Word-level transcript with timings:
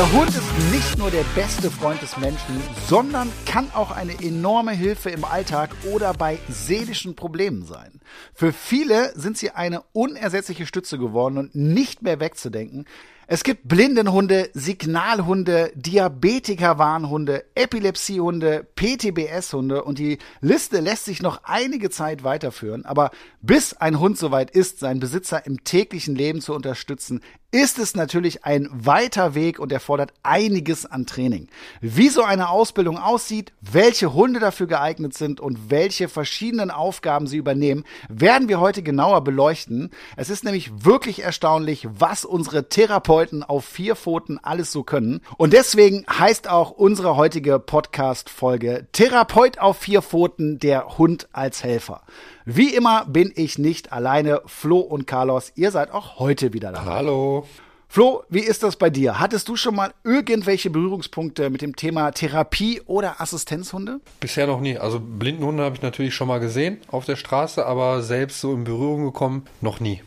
Der 0.00 0.12
Hund 0.12 0.30
ist 0.30 0.72
nicht 0.72 0.96
nur 0.96 1.10
der 1.10 1.24
beste 1.34 1.70
Freund 1.70 2.00
des 2.00 2.16
Menschen, 2.16 2.62
sondern 2.88 3.30
kann 3.44 3.70
auch 3.74 3.90
eine 3.90 4.18
enorme 4.22 4.72
Hilfe 4.72 5.10
im 5.10 5.26
Alltag 5.26 5.76
oder 5.92 6.14
bei 6.14 6.38
seelischen 6.48 7.16
Problemen 7.16 7.66
sein. 7.66 8.00
Für 8.32 8.54
viele 8.54 9.12
sind 9.14 9.36
sie 9.36 9.50
eine 9.50 9.82
unersetzliche 9.92 10.64
Stütze 10.64 10.96
geworden 10.96 11.36
und 11.36 11.54
nicht 11.54 12.00
mehr 12.00 12.18
wegzudenken. 12.18 12.86
Es 13.32 13.44
gibt 13.44 13.68
Blindenhunde, 13.68 14.50
Signalhunde, 14.54 15.70
Diabetiker-Warnhunde, 15.76 17.44
Epilepsiehunde, 17.54 18.66
PTBS-Hunde 18.74 19.84
und 19.84 20.00
die 20.00 20.18
Liste 20.40 20.80
lässt 20.80 21.04
sich 21.04 21.22
noch 21.22 21.42
einige 21.44 21.90
Zeit 21.90 22.24
weiterführen. 22.24 22.84
Aber 22.84 23.12
bis 23.40 23.74
ein 23.74 24.00
Hund 24.00 24.18
soweit 24.18 24.50
ist, 24.50 24.80
seinen 24.80 24.98
Besitzer 24.98 25.46
im 25.46 25.62
täglichen 25.62 26.16
Leben 26.16 26.40
zu 26.40 26.54
unterstützen, 26.54 27.20
ist 27.52 27.78
es 27.78 27.96
natürlich 27.96 28.44
ein 28.44 28.68
weiter 28.72 29.34
Weg 29.34 29.58
und 29.58 29.72
erfordert 29.72 30.12
einiges 30.22 30.86
an 30.86 31.06
Training. 31.06 31.48
Wie 31.80 32.08
so 32.08 32.22
eine 32.22 32.48
Ausbildung 32.48 32.96
aussieht, 32.96 33.52
welche 33.60 34.14
Hunde 34.14 34.38
dafür 34.38 34.68
geeignet 34.68 35.14
sind 35.14 35.40
und 35.40 35.70
welche 35.70 36.08
verschiedenen 36.08 36.70
Aufgaben 36.70 37.26
sie 37.26 37.38
übernehmen, 37.38 37.84
werden 38.08 38.48
wir 38.48 38.60
heute 38.60 38.82
genauer 38.82 39.24
beleuchten. 39.24 39.90
Es 40.16 40.30
ist 40.30 40.44
nämlich 40.44 40.84
wirklich 40.84 41.22
erstaunlich, 41.22 41.88
was 41.90 42.24
unsere 42.24 42.68
Therapeuten 42.68 43.42
auf 43.42 43.64
vier 43.64 43.96
Pfoten 43.96 44.38
alles 44.38 44.70
so 44.70 44.84
können. 44.84 45.20
Und 45.36 45.52
deswegen 45.52 46.04
heißt 46.08 46.48
auch 46.48 46.70
unsere 46.70 47.16
heutige 47.16 47.58
Podcast-Folge 47.58 48.86
Therapeut 48.92 49.58
auf 49.58 49.78
vier 49.78 50.02
Pfoten, 50.02 50.60
der 50.60 50.98
Hund 50.98 51.28
als 51.32 51.64
Helfer. 51.64 52.02
Wie 52.52 52.74
immer 52.74 53.04
bin 53.04 53.32
ich 53.36 53.58
nicht 53.58 53.92
alleine. 53.92 54.42
Flo 54.44 54.80
und 54.80 55.06
Carlos, 55.06 55.52
ihr 55.54 55.70
seid 55.70 55.92
auch 55.92 56.18
heute 56.18 56.52
wieder 56.52 56.72
da. 56.72 56.84
Hallo. 56.84 57.46
Flo, 57.86 58.24
wie 58.28 58.40
ist 58.40 58.64
das 58.64 58.74
bei 58.74 58.90
dir? 58.90 59.20
Hattest 59.20 59.48
du 59.48 59.54
schon 59.54 59.76
mal 59.76 59.94
irgendwelche 60.02 60.68
Berührungspunkte 60.68 61.48
mit 61.48 61.62
dem 61.62 61.76
Thema 61.76 62.10
Therapie 62.10 62.82
oder 62.86 63.20
Assistenzhunde? 63.20 64.00
Bisher 64.18 64.48
noch 64.48 64.60
nie. 64.60 64.76
Also 64.76 64.98
Blindenhunde 64.98 65.62
habe 65.62 65.76
ich 65.76 65.82
natürlich 65.82 66.12
schon 66.12 66.26
mal 66.26 66.40
gesehen 66.40 66.78
auf 66.88 67.04
der 67.04 67.14
Straße, 67.14 67.64
aber 67.64 68.02
selbst 68.02 68.40
so 68.40 68.52
in 68.52 68.64
Berührung 68.64 69.04
gekommen 69.04 69.46
noch 69.60 69.78
nie, 69.78 70.02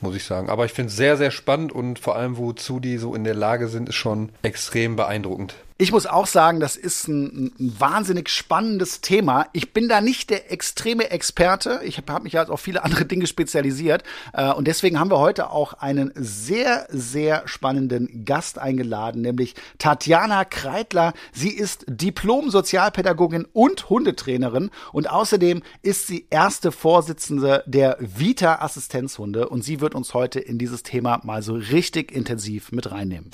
muss 0.00 0.16
ich 0.16 0.24
sagen. 0.24 0.48
Aber 0.48 0.64
ich 0.64 0.72
finde 0.72 0.88
es 0.88 0.96
sehr, 0.96 1.18
sehr 1.18 1.30
spannend 1.30 1.70
und 1.70 1.98
vor 1.98 2.16
allem, 2.16 2.38
wozu 2.38 2.80
die 2.80 2.96
so 2.96 3.14
in 3.14 3.24
der 3.24 3.34
Lage 3.34 3.68
sind, 3.68 3.90
ist 3.90 3.96
schon 3.96 4.30
extrem 4.42 4.96
beeindruckend. 4.96 5.54
Ich 5.76 5.90
muss 5.90 6.06
auch 6.06 6.28
sagen, 6.28 6.60
das 6.60 6.76
ist 6.76 7.08
ein, 7.08 7.52
ein, 7.58 7.74
wahnsinnig 7.80 8.28
spannendes 8.28 9.00
Thema. 9.00 9.48
Ich 9.52 9.72
bin 9.72 9.88
da 9.88 10.00
nicht 10.00 10.30
der 10.30 10.52
extreme 10.52 11.10
Experte. 11.10 11.80
Ich 11.82 11.96
habe 11.96 12.12
hab 12.12 12.22
mich 12.22 12.36
halt 12.36 12.48
auf 12.48 12.60
viele 12.60 12.84
andere 12.84 13.04
Dinge 13.06 13.26
spezialisiert. 13.26 14.04
Äh, 14.32 14.52
und 14.52 14.68
deswegen 14.68 15.00
haben 15.00 15.10
wir 15.10 15.18
heute 15.18 15.50
auch 15.50 15.72
einen 15.72 16.12
sehr, 16.14 16.86
sehr 16.90 17.48
spannenden 17.48 18.24
Gast 18.24 18.60
eingeladen, 18.60 19.22
nämlich 19.22 19.56
Tatjana 19.78 20.44
Kreitler. 20.44 21.12
Sie 21.32 21.50
ist 21.50 21.84
Diplom-Sozialpädagogin 21.88 23.44
und 23.52 23.90
Hundetrainerin. 23.90 24.70
Und 24.92 25.10
außerdem 25.10 25.60
ist 25.82 26.06
sie 26.06 26.28
erste 26.30 26.70
Vorsitzende 26.70 27.64
der 27.66 27.96
Vita 27.98 28.60
Assistenzhunde. 28.60 29.48
Und 29.48 29.64
sie 29.64 29.80
wird 29.80 29.96
uns 29.96 30.14
heute 30.14 30.38
in 30.38 30.56
dieses 30.56 30.84
Thema 30.84 31.20
mal 31.24 31.42
so 31.42 31.54
richtig 31.54 32.12
intensiv 32.12 32.70
mit 32.70 32.92
reinnehmen. 32.92 33.32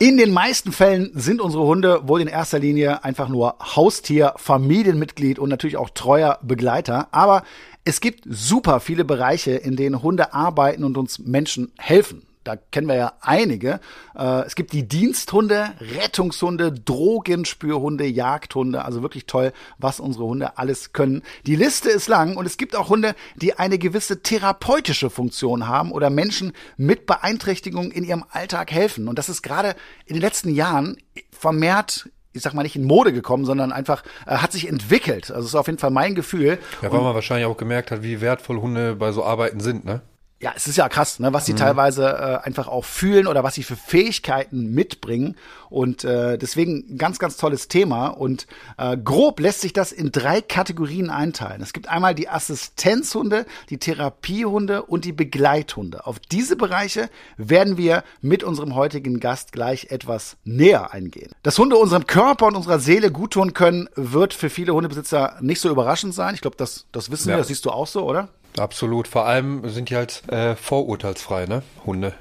In 0.00 0.16
den 0.16 0.32
meisten 0.32 0.70
Fällen 0.70 1.10
sind 1.14 1.40
unsere 1.40 1.64
Hunde 1.64 2.06
wohl 2.06 2.20
in 2.20 2.28
erster 2.28 2.60
Linie 2.60 3.02
einfach 3.02 3.28
nur 3.28 3.56
Haustier, 3.58 4.32
Familienmitglied 4.36 5.40
und 5.40 5.48
natürlich 5.48 5.76
auch 5.76 5.90
treuer 5.90 6.38
Begleiter. 6.40 7.08
Aber 7.10 7.42
es 7.84 8.00
gibt 8.00 8.22
super 8.24 8.78
viele 8.78 9.04
Bereiche, 9.04 9.52
in 9.52 9.74
denen 9.74 10.00
Hunde 10.00 10.32
arbeiten 10.32 10.84
und 10.84 10.96
uns 10.96 11.18
Menschen 11.18 11.72
helfen 11.78 12.27
da 12.48 12.56
kennen 12.56 12.88
wir 12.88 12.96
ja 12.96 13.12
einige. 13.20 13.78
Äh, 14.16 14.46
es 14.46 14.54
gibt 14.54 14.72
die 14.72 14.88
Diensthunde, 14.88 15.74
Rettungshunde, 15.80 16.72
Drogenspürhunde, 16.72 18.06
Jagdhunde. 18.06 18.86
Also 18.86 19.02
wirklich 19.02 19.26
toll, 19.26 19.52
was 19.76 20.00
unsere 20.00 20.24
Hunde 20.24 20.56
alles 20.56 20.94
können. 20.94 21.22
Die 21.46 21.56
Liste 21.56 21.90
ist 21.90 22.08
lang 22.08 22.38
und 22.38 22.46
es 22.46 22.56
gibt 22.56 22.74
auch 22.74 22.88
Hunde, 22.88 23.14
die 23.36 23.58
eine 23.58 23.78
gewisse 23.78 24.22
therapeutische 24.22 25.10
Funktion 25.10 25.68
haben 25.68 25.92
oder 25.92 26.08
Menschen 26.08 26.52
mit 26.78 27.04
Beeinträchtigungen 27.04 27.90
in 27.90 28.02
ihrem 28.02 28.24
Alltag 28.30 28.72
helfen. 28.72 29.08
Und 29.08 29.18
das 29.18 29.28
ist 29.28 29.42
gerade 29.42 29.76
in 30.06 30.14
den 30.14 30.22
letzten 30.22 30.48
Jahren 30.48 30.96
vermehrt 31.30 32.08
ich 32.34 32.42
sag 32.42 32.54
mal 32.54 32.62
nicht 32.62 32.76
in 32.76 32.84
Mode 32.84 33.12
gekommen, 33.12 33.44
sondern 33.46 33.72
einfach 33.72 34.04
äh, 34.26 34.36
hat 34.36 34.52
sich 34.52 34.68
entwickelt. 34.68 35.30
Also 35.30 35.42
das 35.42 35.46
ist 35.46 35.54
auf 35.54 35.66
jeden 35.66 35.78
Fall 35.78 35.90
mein 35.90 36.14
Gefühl. 36.14 36.58
Ja, 36.82 36.92
weil 36.92 37.00
man 37.00 37.14
wahrscheinlich 37.14 37.46
auch 37.46 37.56
gemerkt 37.56 37.90
hat, 37.90 38.02
wie 38.02 38.20
wertvoll 38.20 38.60
Hunde 38.60 38.94
bei 38.94 39.12
so 39.12 39.24
Arbeiten 39.24 39.60
sind, 39.60 39.84
ne? 39.84 40.02
Ja, 40.40 40.52
es 40.54 40.68
ist 40.68 40.76
ja 40.76 40.88
krass, 40.88 41.18
ne, 41.18 41.32
was 41.32 41.46
sie 41.46 41.52
mhm. 41.52 41.58
teilweise 41.58 42.06
äh, 42.06 42.46
einfach 42.46 42.68
auch 42.68 42.84
fühlen 42.84 43.26
oder 43.26 43.42
was 43.42 43.56
sie 43.56 43.64
für 43.64 43.74
Fähigkeiten 43.74 44.72
mitbringen. 44.72 45.34
Und 45.68 46.04
äh, 46.04 46.38
deswegen 46.38 46.96
ganz, 46.96 47.18
ganz 47.18 47.36
tolles 47.36 47.66
Thema. 47.66 48.06
Und 48.06 48.46
äh, 48.78 48.96
grob 48.96 49.40
lässt 49.40 49.60
sich 49.60 49.72
das 49.72 49.90
in 49.90 50.12
drei 50.12 50.40
Kategorien 50.40 51.10
einteilen. 51.10 51.60
Es 51.60 51.72
gibt 51.72 51.88
einmal 51.88 52.14
die 52.14 52.28
Assistenzhunde, 52.28 53.46
die 53.68 53.78
Therapiehunde 53.78 54.84
und 54.84 55.04
die 55.04 55.12
Begleithunde. 55.12 56.06
Auf 56.06 56.20
diese 56.20 56.54
Bereiche 56.54 57.10
werden 57.36 57.76
wir 57.76 58.04
mit 58.20 58.44
unserem 58.44 58.76
heutigen 58.76 59.18
Gast 59.18 59.50
gleich 59.50 59.88
etwas 59.90 60.36
näher 60.44 60.92
eingehen. 60.92 61.32
Dass 61.42 61.58
Hunde 61.58 61.76
unserem 61.76 62.06
Körper 62.06 62.46
und 62.46 62.56
unserer 62.56 62.78
Seele 62.78 63.10
gut 63.10 63.32
tun 63.32 63.54
können, 63.54 63.88
wird 63.96 64.34
für 64.34 64.50
viele 64.50 64.72
Hundebesitzer 64.72 65.36
nicht 65.40 65.60
so 65.60 65.68
überraschend 65.68 66.14
sein. 66.14 66.34
Ich 66.34 66.42
glaube, 66.42 66.56
das, 66.56 66.86
das 66.92 67.10
wissen 67.10 67.28
ja. 67.28 67.34
wir, 67.34 67.38
das 67.38 67.48
siehst 67.48 67.64
du 67.64 67.70
auch 67.70 67.88
so, 67.88 68.04
oder? 68.04 68.28
Absolut. 68.58 69.08
Vor 69.08 69.26
allem 69.26 69.68
sind 69.68 69.90
die 69.90 69.96
halt 69.96 70.22
äh, 70.28 70.54
vorurteilsfrei, 70.56 71.46
ne? 71.46 71.62
Hunde. 71.84 72.14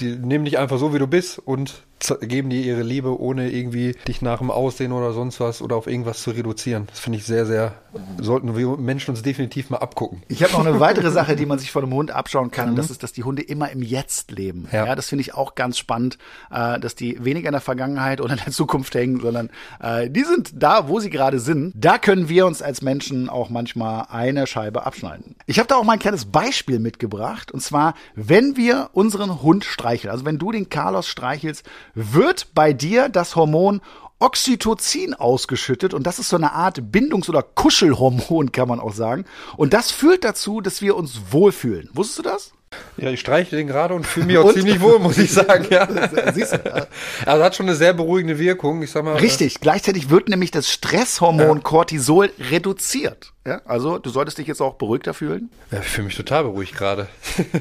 Die 0.00 0.16
nehmen 0.16 0.44
dich 0.44 0.58
einfach 0.58 0.78
so, 0.78 0.94
wie 0.94 0.98
du 0.98 1.06
bist 1.06 1.38
und 1.38 1.82
geben 2.20 2.50
dir 2.50 2.62
ihre 2.62 2.82
Liebe, 2.82 3.18
ohne 3.20 3.50
irgendwie 3.50 3.96
dich 4.06 4.22
nach 4.22 4.38
dem 4.38 4.50
Aussehen 4.50 4.92
oder 4.92 5.12
sonst 5.12 5.40
was 5.40 5.62
oder 5.62 5.76
auf 5.76 5.86
irgendwas 5.86 6.22
zu 6.22 6.30
reduzieren. 6.30 6.86
Das 6.88 7.00
finde 7.00 7.18
ich 7.18 7.24
sehr, 7.24 7.46
sehr, 7.46 7.72
sollten 8.20 8.56
wir 8.56 8.76
Menschen 8.76 9.10
uns 9.10 9.22
definitiv 9.22 9.70
mal 9.70 9.78
abgucken. 9.78 10.22
Ich 10.28 10.42
habe 10.42 10.52
noch 10.52 10.64
eine 10.64 10.78
weitere 10.80 11.10
Sache, 11.10 11.36
die 11.36 11.46
man 11.46 11.58
sich 11.58 11.70
von 11.70 11.82
einem 11.82 11.94
Hund 11.94 12.10
abschauen 12.10 12.50
kann, 12.50 12.66
mhm. 12.66 12.70
und 12.70 12.76
das 12.76 12.90
ist, 12.90 13.02
dass 13.02 13.12
die 13.12 13.24
Hunde 13.24 13.42
immer 13.42 13.70
im 13.70 13.82
Jetzt 13.82 14.30
leben. 14.30 14.68
Ja, 14.72 14.86
ja 14.86 14.94
das 14.94 15.08
finde 15.08 15.22
ich 15.22 15.34
auch 15.34 15.54
ganz 15.54 15.78
spannend, 15.78 16.18
äh, 16.50 16.78
dass 16.78 16.94
die 16.94 17.24
weniger 17.24 17.48
in 17.48 17.52
der 17.52 17.60
Vergangenheit 17.60 18.20
oder 18.20 18.34
in 18.34 18.40
der 18.44 18.52
Zukunft 18.52 18.94
hängen, 18.94 19.20
sondern 19.20 19.50
äh, 19.80 20.10
die 20.10 20.24
sind 20.24 20.50
da, 20.54 20.88
wo 20.88 21.00
sie 21.00 21.10
gerade 21.10 21.40
sind. 21.40 21.72
Da 21.74 21.98
können 21.98 22.28
wir 22.28 22.46
uns 22.46 22.62
als 22.62 22.82
Menschen 22.82 23.28
auch 23.28 23.48
manchmal 23.48 24.06
eine 24.10 24.46
Scheibe 24.46 24.84
abschneiden. 24.84 25.36
Ich 25.46 25.58
habe 25.58 25.68
da 25.68 25.76
auch 25.76 25.84
mal 25.84 25.94
ein 25.94 25.98
kleines 25.98 26.26
Beispiel 26.26 26.78
mitgebracht, 26.78 27.52
und 27.52 27.60
zwar, 27.60 27.94
wenn 28.14 28.56
wir 28.56 28.90
unseren 28.92 29.42
Hund 29.42 29.64
streicheln, 29.64 30.10
also 30.10 30.24
wenn 30.24 30.38
du 30.38 30.52
den 30.52 30.68
Carlos 30.68 31.08
streichelst, 31.08 31.64
wird 31.96 32.54
bei 32.54 32.72
dir 32.72 33.08
das 33.08 33.34
Hormon 33.34 33.80
Oxytocin 34.18 35.14
ausgeschüttet 35.14 35.92
und 35.92 36.06
das 36.06 36.18
ist 36.18 36.28
so 36.28 36.36
eine 36.36 36.52
Art 36.52 36.80
Bindungs- 36.92 37.28
oder 37.28 37.42
Kuschelhormon, 37.42 38.52
kann 38.52 38.68
man 38.68 38.80
auch 38.80 38.94
sagen. 38.94 39.24
Und 39.56 39.74
das 39.74 39.90
führt 39.90 40.24
dazu, 40.24 40.60
dass 40.60 40.80
wir 40.80 40.96
uns 40.96 41.20
wohlfühlen. 41.30 41.90
Wusstest 41.92 42.18
du 42.20 42.22
das? 42.22 42.52
Ja, 42.96 43.10
ich 43.10 43.20
streiche 43.20 43.56
den 43.56 43.66
gerade 43.66 43.94
und 43.94 44.06
fühle 44.06 44.26
mich 44.26 44.38
auch 44.38 44.52
ziemlich 44.52 44.80
wohl, 44.80 44.98
muss 44.98 45.18
ich 45.18 45.32
sagen. 45.32 45.66
Ja. 45.70 45.88
Siehst 46.34 46.52
du, 46.52 46.56
ja. 46.64 46.86
Also 47.26 47.44
hat 47.44 47.56
schon 47.56 47.66
eine 47.66 47.76
sehr 47.76 47.94
beruhigende 47.94 48.38
Wirkung. 48.38 48.82
Ich 48.82 48.90
sag 48.90 49.04
mal. 49.04 49.16
Richtig. 49.16 49.56
Äh, 49.56 49.58
Gleichzeitig 49.60 50.10
wird 50.10 50.28
nämlich 50.28 50.50
das 50.50 50.70
Stresshormon 50.70 51.58
ja. 51.58 51.62
Cortisol 51.62 52.30
reduziert. 52.50 53.32
Ja, 53.46 53.60
also 53.64 53.98
du 53.98 54.10
solltest 54.10 54.38
dich 54.38 54.48
jetzt 54.48 54.60
auch 54.60 54.74
beruhigter 54.74 55.14
fühlen. 55.14 55.50
Ja, 55.70 55.78
ich 55.78 55.86
fühle 55.86 56.06
mich 56.06 56.16
total 56.16 56.42
beruhigt 56.42 56.74
gerade. 56.74 57.06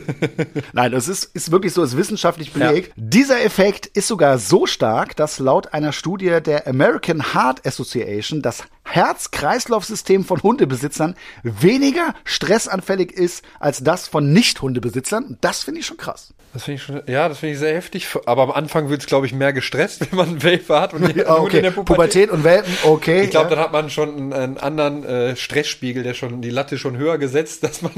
Nein, 0.74 0.92
das 0.92 1.08
ist, 1.08 1.26
ist 1.36 1.52
wirklich 1.52 1.74
so, 1.74 1.84
ist 1.84 1.96
wissenschaftlich 1.96 2.52
belegt. 2.52 2.88
Ja. 2.88 2.94
Dieser 2.98 3.44
Effekt 3.44 3.86
ist 3.86 4.08
sogar 4.08 4.40
so 4.40 4.66
stark, 4.66 5.16
dass 5.16 5.38
laut 5.38 5.74
einer 5.74 5.92
Studie 5.92 6.40
der 6.44 6.66
American 6.66 7.36
Heart 7.36 7.68
Association 7.68 8.42
das 8.42 8.64
Herz-Kreislauf-System 8.86 10.24
von 10.24 10.42
Hundebesitzern 10.42 11.16
weniger 11.44 12.14
stressanfällig 12.24 13.12
ist 13.12 13.44
als 13.60 13.84
das 13.84 14.08
von 14.08 14.32
Nicht-Hundebesitzern. 14.32 15.38
Das 15.42 15.64
finde 15.64 15.82
ich 15.82 15.86
schon 15.86 15.98
krass. 15.98 16.34
Das 16.56 16.64
finde 16.64 16.76
ich 16.78 16.84
schon, 16.84 17.02
ja, 17.08 17.28
das 17.28 17.40
finde 17.40 17.54
ich 17.54 17.60
sehr 17.60 17.76
heftig. 17.76 18.08
Aber 18.26 18.44
am 18.44 18.52
Anfang 18.52 18.88
wird 18.88 19.02
es, 19.02 19.08
glaube 19.08 19.26
ich, 19.26 19.34
mehr 19.34 19.52
gestresst, 19.52 20.00
wenn 20.10 20.18
man 20.18 20.30
einen 20.30 20.44
Welpe 20.44 20.80
hat 20.80 20.94
und 20.94 21.04
ah, 21.28 21.36
okay. 21.36 21.58
in 21.58 21.64
der 21.64 21.72
Pubertät. 21.72 21.98
Pubertät 21.98 22.30
und 22.30 22.44
Welpen, 22.46 22.74
okay. 22.84 23.24
Ich 23.24 23.32
glaube, 23.32 23.50
ja. 23.50 23.56
dann 23.56 23.66
hat 23.66 23.74
man 23.74 23.90
schon 23.90 24.16
einen, 24.16 24.34
einen 24.34 24.58
anderen 24.58 25.04
äh, 25.04 25.36
Stressspiegel, 25.36 26.04
der 26.04 26.14
schon 26.14 26.42
die 26.42 26.50
Latte 26.50 26.78
schon 26.78 26.96
höher 26.96 27.18
gesetzt, 27.18 27.64
dass 27.66 27.82
man, 27.82 27.92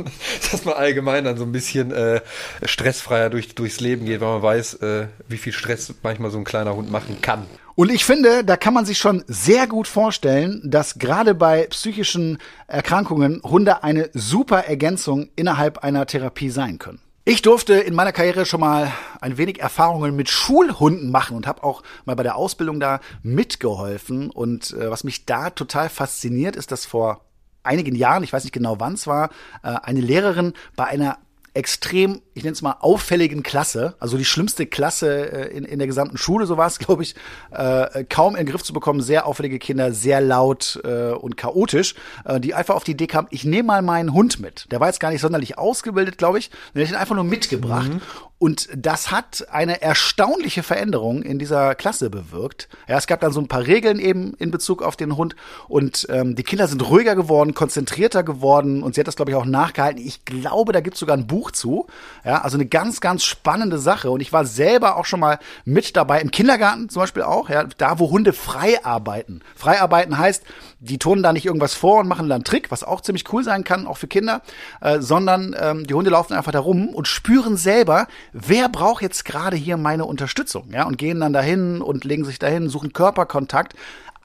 dass 0.52 0.66
man 0.66 0.74
allgemein 0.74 1.26
dann 1.26 1.38
so 1.38 1.44
ein 1.44 1.52
bisschen 1.52 1.92
äh, 1.92 2.22
stressfreier 2.64 3.30
durch, 3.30 3.54
durchs 3.54 3.80
Leben 3.80 4.06
geht, 4.06 4.22
weil 4.22 4.30
man 4.30 4.42
weiß, 4.42 4.76
äh, 4.82 5.08
wie 5.28 5.38
viel 5.38 5.54
Stress 5.54 5.94
manchmal 6.02 6.32
so 6.32 6.40
ein 6.40 6.44
kleiner 6.44 6.76
Hund 6.76 6.90
machen 6.90 7.20
kann. 7.22 7.46
Und 7.80 7.92
ich 7.92 8.06
finde, 8.06 8.44
da 8.44 8.58
kann 8.58 8.74
man 8.74 8.88
sich 8.88 8.98
schon 8.98 9.24
sehr 9.28 9.68
gut 9.68 9.88
vorstellen, 9.88 10.64
dass 10.64 10.98
gerade 10.98 11.36
bei 11.36 11.68
psychischen 11.68 12.40
Erkrankungen 12.66 13.40
Hunde 13.44 13.84
eine 13.84 14.10
super 14.16 14.66
Ergänzung 14.66 15.30
innerhalb 15.36 15.84
einer 15.84 16.08
Therapie 16.08 16.50
sein 16.50 16.80
können. 16.80 17.00
Ich 17.24 17.44
durfte 17.44 17.76
in 17.76 17.94
meiner 17.94 18.14
Karriere 18.14 18.48
schon 18.48 18.62
mal 18.62 18.92
ein 19.22 19.38
wenig 19.38 19.60
Erfahrungen 19.60 20.16
mit 20.16 20.28
Schulhunden 20.28 21.12
machen 21.12 21.38
und 21.38 21.46
habe 21.46 21.64
auch 21.64 21.84
mal 22.06 22.16
bei 22.16 22.24
der 22.24 22.36
Ausbildung 22.36 22.80
da 22.80 23.00
mitgeholfen. 23.22 24.32
Und 24.32 24.72
äh, 24.72 24.90
was 24.90 25.04
mich 25.04 25.28
da 25.28 25.52
total 25.52 25.90
fasziniert, 25.90 26.56
ist, 26.56 26.72
dass 26.72 26.88
vor 26.88 27.26
einigen 27.62 27.94
Jahren, 27.94 28.24
ich 28.24 28.34
weiß 28.34 28.44
nicht 28.44 28.54
genau 28.54 28.80
wann 28.80 28.94
es 28.94 29.06
war, 29.06 29.30
äh, 29.62 29.68
eine 29.84 30.02
Lehrerin 30.02 30.54
bei 30.76 30.86
einer 30.86 31.20
extrem, 31.58 32.22
ich 32.36 32.44
nenne 32.44 32.54
es 32.54 32.62
mal, 32.62 32.78
auffälligen 32.82 33.42
Klasse, 33.42 33.96
also 34.00 34.16
die 34.16 34.26
schlimmste 34.26 34.68
Klasse 34.68 35.32
äh, 35.32 35.58
in, 35.58 35.66
in 35.66 35.80
der 35.80 35.88
gesamten 35.88 36.18
Schule, 36.18 36.46
so 36.46 36.56
war 36.56 36.68
es, 36.68 36.78
glaube 36.80 37.02
ich, 37.02 37.16
äh, 37.52 38.04
kaum 38.04 38.36
in 38.36 38.46
den 38.46 38.52
Griff 38.52 38.64
zu 38.64 38.74
bekommen. 38.74 39.02
Sehr 39.02 39.26
auffällige 39.26 39.58
Kinder, 39.58 39.92
sehr 39.92 40.22
laut 40.22 40.80
äh, 40.84 41.14
und 41.14 41.36
chaotisch, 41.36 41.96
äh, 42.26 42.40
die 42.40 42.54
einfach 42.54 42.76
auf 42.76 42.84
die 42.84 42.92
Idee 42.92 43.08
kam, 43.08 43.28
ich 43.32 43.44
nehme 43.44 43.68
mal 43.68 43.82
meinen 43.82 44.14
Hund 44.14 44.40
mit. 44.40 44.72
Der 44.72 44.80
war 44.80 44.88
jetzt 44.88 45.00
gar 45.00 45.10
nicht 45.10 45.22
sonderlich 45.22 45.58
ausgebildet, 45.58 46.20
glaube 46.20 46.38
ich. 46.38 46.50
Den 46.50 46.58
hätte 46.76 46.84
ich 46.84 46.90
ihn 46.92 46.96
einfach 46.96 47.16
nur 47.16 47.24
mitgebracht. 47.24 47.90
Mhm. 47.92 48.02
Und 48.40 48.70
das 48.76 49.10
hat 49.10 49.48
eine 49.52 49.82
erstaunliche 49.82 50.62
Veränderung 50.62 51.24
in 51.24 51.40
dieser 51.40 51.74
Klasse 51.74 52.12
bewirkt. 52.12 52.70
Ja, 52.88 52.98
es 52.98 53.08
gab 53.08 53.20
dann 53.20 53.32
so 53.32 53.42
ein 53.42 53.48
paar 53.48 53.66
Regeln 53.66 54.00
eben 54.00 54.36
in 54.36 54.52
Bezug 54.52 54.84
auf 54.84 54.96
den 54.96 55.18
Hund 55.18 55.36
und 55.68 56.06
ähm, 56.12 56.36
die 56.36 56.44
Kinder 56.44 56.68
sind 56.68 56.88
ruhiger 56.88 57.16
geworden, 57.16 57.56
konzentrierter 57.56 58.22
geworden 58.22 58.84
und 58.84 58.94
sie 58.94 59.02
hat 59.02 59.08
das, 59.08 59.16
glaube 59.16 59.32
ich, 59.32 59.38
auch 59.38 59.46
nachgehalten. 59.46 60.06
Ich 60.06 60.24
glaube, 60.24 60.72
da 60.72 60.82
gibt 60.82 60.96
es 60.96 61.00
sogar 61.00 61.18
ein 61.18 61.26
Buch 61.26 61.47
zu. 61.52 61.88
Ja, 62.24 62.42
also 62.42 62.58
eine 62.58 62.66
ganz, 62.66 63.02
ganz 63.02 63.24
spannende 63.24 63.80
Sache. 63.80 64.12
Und 64.12 64.22
ich 64.22 64.34
war 64.34 64.46
selber 64.46 64.98
auch 64.98 65.06
schon 65.06 65.20
mal 65.20 65.40
mit 65.66 65.96
dabei, 65.96 66.22
im 66.22 66.32
Kindergarten 66.32 66.90
zum 66.90 67.02
Beispiel 67.02 67.24
auch, 67.24 67.50
ja, 67.50 67.66
da 67.78 68.00
wo 68.00 68.10
Hunde 68.10 68.34
frei 68.34 68.84
arbeiten. 68.84 69.42
Frei 69.56 69.82
arbeiten 69.82 70.18
heißt, 70.18 70.44
die 70.80 71.00
turnen 71.00 71.24
da 71.24 71.34
nicht 71.34 71.46
irgendwas 71.46 71.74
vor 71.74 72.00
und 72.00 72.08
machen 72.08 72.30
dann 72.30 72.44
Trick, 72.44 72.70
was 72.70 72.84
auch 72.84 73.02
ziemlich 73.02 73.32
cool 73.34 73.44
sein 73.44 73.64
kann, 73.64 73.88
auch 73.88 73.98
für 73.98 74.08
Kinder, 74.08 74.42
äh, 74.82 75.00
sondern 75.00 75.56
ähm, 75.60 75.88
die 75.88 75.94
Hunde 75.94 76.12
laufen 76.12 76.34
einfach 76.34 76.52
da 76.52 76.60
rum 76.60 76.90
und 76.90 77.08
spüren 77.08 77.58
selber, 77.58 78.08
wer 78.34 78.70
braucht 78.70 79.02
jetzt 79.02 79.26
gerade 79.26 79.58
hier 79.58 79.78
meine 79.78 80.06
Unterstützung, 80.06 80.70
ja, 80.72 80.86
und 80.86 80.98
gehen 80.98 81.20
dann 81.20 81.34
dahin 81.34 81.82
und 81.82 82.04
legen 82.04 82.26
sich 82.26 82.40
dahin, 82.40 82.70
suchen 82.70 82.94
Körperkontakt 82.94 83.74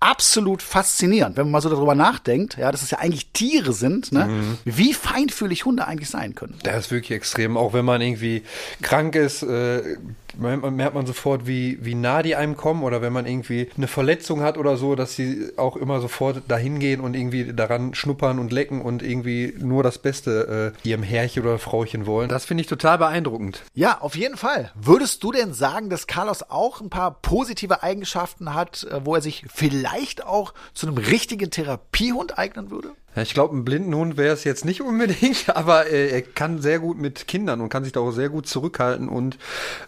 absolut 0.03 0.63
faszinierend, 0.63 1.37
wenn 1.37 1.45
man 1.45 1.53
mal 1.53 1.61
so 1.61 1.71
darüber 1.71 1.95
nachdenkt, 1.95 2.57
ja, 2.59 2.73
dass 2.73 2.83
es 2.83 2.91
ja 2.91 2.99
eigentlich 2.99 3.29
Tiere 3.33 3.73
sind, 3.73 4.11
ne? 4.11 4.27
Mhm. 4.27 4.59
wie 4.65 4.95
feinfühlig 4.95 5.65
Hunde 5.65 5.87
eigentlich 5.87 6.11
sein 6.11 6.35
können. 6.35 6.59
Das 6.65 6.87
ist 6.87 6.91
wirklich 6.91 7.13
extrem, 7.13 7.57
auch 7.57 7.73
wenn 7.73 7.85
man 7.85 8.01
irgendwie 8.01 8.43
krank 8.83 9.15
ist, 9.15 9.45
äh, 9.45 9.97
merkt 10.37 10.95
man 10.95 11.07
sofort, 11.07 11.47
wie, 11.47 11.79
wie 11.85 11.95
nah 11.95 12.23
die 12.23 12.37
einem 12.37 12.57
kommen 12.57 12.83
oder 12.83 13.03
wenn 13.03 13.13
man 13.13 13.27
irgendwie 13.27 13.69
eine 13.77 13.87
Verletzung 13.87 14.43
hat 14.43 14.59
oder 14.59 14.77
so, 14.77 14.95
dass 14.95 15.17
sie 15.17 15.53
auch 15.57 15.77
immer 15.77 16.01
sofort 16.01 16.43
dahin 16.49 16.79
gehen 16.79 17.01
und 17.01 17.15
irgendwie 17.15 17.53
daran 17.53 17.95
schnuppern 17.95 18.39
und 18.39 18.53
lecken 18.53 18.81
und 18.81 19.03
irgendwie 19.03 19.55
nur 19.59 19.83
das 19.83 19.99
Beste 19.99 20.75
äh, 20.85 20.89
ihrem 20.89 21.03
Herrchen 21.03 21.43
oder 21.43 21.59
Frauchen 21.59 22.07
wollen. 22.07 22.29
Das 22.29 22.45
finde 22.45 22.63
ich 22.63 22.67
total 22.67 22.99
beeindruckend. 22.99 23.63
Ja, 23.75 23.99
auf 24.01 24.17
jeden 24.17 24.37
Fall. 24.37 24.73
Würdest 24.75 25.23
du 25.23 25.33
denn 25.33 25.53
sagen, 25.53 25.91
dass 25.91 26.07
Carlos 26.07 26.43
auch 26.49 26.81
ein 26.81 26.91
paar 26.91 27.21
positive 27.23 27.83
Eigenschaften 27.83 28.55
hat, 28.55 28.85
äh, 28.85 29.05
wo 29.05 29.15
er 29.15 29.21
sich 29.21 29.45
vielleicht 29.53 30.25
auch 30.25 30.55
zu 30.75 30.87
einem 30.87 30.99
richtigen 30.99 31.51
Therapiehund 31.51 32.39
eignen 32.39 32.71
würde? 32.71 32.93
Ich 33.15 33.35
glaube, 33.35 33.55
ein 33.55 33.65
blinden 33.65 33.95
Hund 33.95 34.17
wäre 34.17 34.33
es 34.33 34.45
jetzt 34.45 34.65
nicht 34.65 34.81
unbedingt, 34.81 35.49
aber 35.55 35.87
äh, 35.87 36.09
er 36.09 36.23
kann 36.23 36.63
sehr 36.63 36.79
gut 36.79 36.99
mit 36.99 37.29
Kindern 37.29 37.61
und 37.61 37.69
kann 37.69 37.85
sich 37.85 37.93
da 37.93 38.01
auch 38.01 38.11
sehr 38.11 38.31
gut 38.31 38.47
zurückhalten. 38.47 39.09
Und 39.09 39.39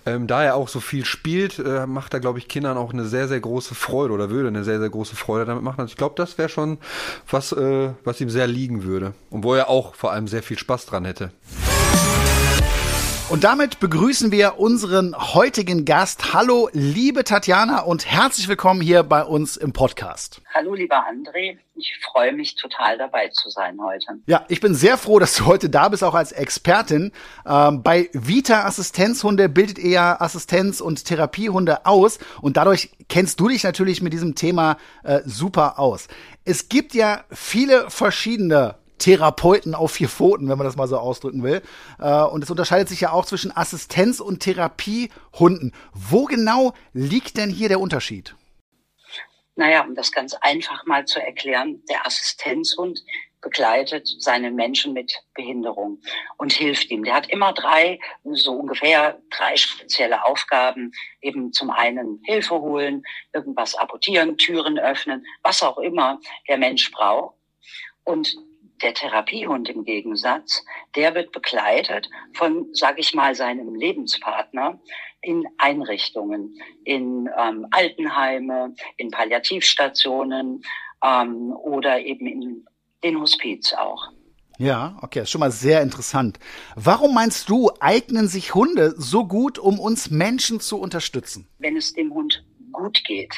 ähm, 0.05 0.27
da 0.27 0.45
er 0.45 0.57
auch 0.57 0.69
so 0.69 0.81
viel 0.81 1.07
spielt, 1.07 1.59
äh, 1.59 1.87
macht 1.87 2.13
er, 2.13 2.21
glaube 2.21 2.39
ich, 2.39 2.49
Kindern 2.49 2.77
auch 2.77 2.93
eine 2.93 3.05
sehr, 3.05 3.29
sehr 3.29 3.41
große 3.41 3.75
Freude 3.75 4.13
oder 4.13 4.29
würde 4.29 4.49
eine 4.49 4.65
sehr, 4.65 4.79
sehr 4.79 4.91
große 4.91 5.17
Freude 5.17 5.47
damit 5.47 5.63
machen. 5.63 5.81
Also 5.81 5.93
ich 5.93 5.97
glaube, 5.97 6.17
das 6.17 6.37
wäre 6.37 6.51
schon 6.51 6.79
was, 7.31 7.53
äh, 7.53 7.91
was 8.05 8.21
ihm 8.21 8.31
sehr 8.31 8.47
liegen 8.47 8.85
würde. 8.85 9.15
Und 9.31 9.43
wo 9.43 9.55
er 9.55 9.71
auch 9.71 9.95
vor 9.95 10.13
allem 10.13 10.29
sehr 10.29 10.43
viel 10.43 10.59
Spaß 10.59 10.85
dran 10.87 11.07
hätte. 11.07 11.31
Und 13.31 13.43
damit 13.43 13.81
begrüßen 13.81 14.33
wir 14.33 14.59
unseren 14.59 15.17
heutigen 15.17 15.87
Gast. 15.87 16.35
Hallo, 16.35 16.69
liebe 16.75 17.25
Tatjana 17.25 17.81
und 17.81 18.05
herzlich 18.05 18.49
willkommen 18.49 18.83
hier 18.83 19.03
bei 19.03 19.25
uns 19.25 19.57
im 19.57 19.73
Podcast. 19.73 20.43
Hallo, 20.55 20.75
lieber 20.75 21.07
André. 21.09 21.57
Ich 21.75 21.99
freue 22.05 22.35
mich 22.35 22.55
total 22.55 22.99
dabei 22.99 23.29
zu 23.29 23.49
sein 23.49 23.79
heute. 23.83 24.21
Ja, 24.27 24.45
ich 24.49 24.61
bin 24.61 24.75
sehr 24.75 24.99
froh, 24.99 25.19
dass 25.19 25.37
du 25.37 25.47
heute 25.47 25.71
da 25.71 25.89
bist, 25.89 26.05
auch 26.05 26.13
als 26.13 26.33
Expertin. 26.33 27.13
Ähm, 27.47 27.83
bei 27.83 28.11
Vita 28.13 28.67
Assistenzhunde 28.67 29.49
bildet 29.49 29.79
ihr 29.79 29.91
ja 29.91 30.21
Assistenz- 30.21 30.83
und 30.83 31.07
Therapiehunde 31.07 31.87
aus 31.87 32.19
und 32.43 32.59
dadurch 32.59 32.91
kennst 33.09 33.41
du 33.41 33.49
dich 33.49 33.65
natürlich 33.65 34.03
mit 34.03 34.13
diesem 34.13 34.35
Thema 34.35 34.77
äh, 35.03 35.23
super 35.25 35.79
aus. 35.79 36.09
Es 36.45 36.69
gibt 36.69 36.93
ja 36.93 37.25
viele 37.31 37.89
verschiedene 37.89 38.77
Therapeuten 38.99 39.75
auf 39.75 39.93
vier 39.93 40.09
Pfoten, 40.09 40.49
wenn 40.49 40.59
man 40.59 40.67
das 40.67 40.77
mal 40.77 40.89
so 40.89 40.99
ausdrücken 40.99 41.43
will. 41.43 41.63
Äh, 41.99 42.23
und 42.23 42.43
es 42.43 42.51
unterscheidet 42.51 42.89
sich 42.89 43.01
ja 43.01 43.13
auch 43.13 43.27
zwischen 43.27 43.53
Assistenz- 43.53 44.21
und 44.21 44.41
Therapiehunden. 44.41 45.73
Wo 45.93 46.25
genau 46.25 46.75
liegt 46.93 47.37
denn 47.37 47.51
hier 47.51 47.69
der 47.69 47.81
Unterschied? 47.81 48.35
Naja, 49.57 49.83
um 49.83 49.95
das 49.95 50.11
ganz 50.11 50.35
einfach 50.35 50.85
mal 50.85 51.05
zu 51.05 51.21
erklären, 51.21 51.83
der 51.89 52.07
Assistenzhund 52.07 53.01
begleitet 53.45 54.09
seinen 54.19 54.57
Menschen 54.57 54.95
mit 54.95 55.13
Behinderung 55.35 56.01
und 56.39 56.53
hilft 56.53 56.91
ihm. 56.91 57.05
Der 57.05 57.15
hat 57.15 57.29
immer 57.31 57.53
drei, 57.53 58.01
so 58.25 58.53
ungefähr 58.55 59.21
drei 59.31 59.57
spezielle 59.57 60.25
Aufgaben. 60.25 60.93
Eben 61.21 61.53
zum 61.53 61.71
einen 61.71 62.21
Hilfe 62.25 62.59
holen, 62.59 63.05
irgendwas 63.33 63.77
apportieren, 63.77 64.39
Türen 64.39 64.79
öffnen, 64.79 65.25
was 65.43 65.63
auch 65.63 65.79
immer 65.79 66.19
der 66.49 66.57
Mensch 66.59 66.91
braucht. 66.91 67.37
Und 68.03 68.35
der 68.85 68.95
Therapiehund 68.95 69.69
im 69.69 69.85
Gegensatz, 69.85 70.63
der 70.95 71.15
wird 71.15 71.33
begleitet 71.33 72.09
von, 72.35 72.69
sage 72.73 73.01
ich 73.01 73.15
mal, 73.15 73.35
seinem 73.35 73.75
Lebenspartner 73.75 74.79
in 75.23 75.45
Einrichtungen, 75.59 76.61
in 76.85 77.29
ähm, 77.37 77.67
Altenheime, 77.71 78.75
in 78.97 79.11
Palliativstationen 79.11 80.63
ähm, 81.03 81.53
oder 81.53 81.99
eben 82.01 82.27
in 82.27 82.67
den 83.03 83.21
Hospiz 83.21 83.73
auch. 83.73 84.11
Ja, 84.59 84.97
okay, 85.03 85.21
das 85.21 85.25
ist 85.25 85.33
schon 85.33 85.41
mal 85.41 85.51
sehr 85.51 85.83
interessant. 85.83 86.39
Warum 86.77 87.13
meinst 87.15 87.49
du, 87.49 87.71
eignen 87.81 88.29
sich 88.29 88.55
Hunde 88.55 88.95
so 88.97 89.27
gut, 89.27 89.59
um 89.59 89.81
uns 89.81 90.11
Menschen 90.11 90.61
zu 90.61 90.79
unterstützen? 90.79 91.49
Wenn 91.59 91.77
es 91.77 91.93
dem 91.93 92.15
Hund 92.15 92.45
gut 92.71 93.03
geht, 93.05 93.35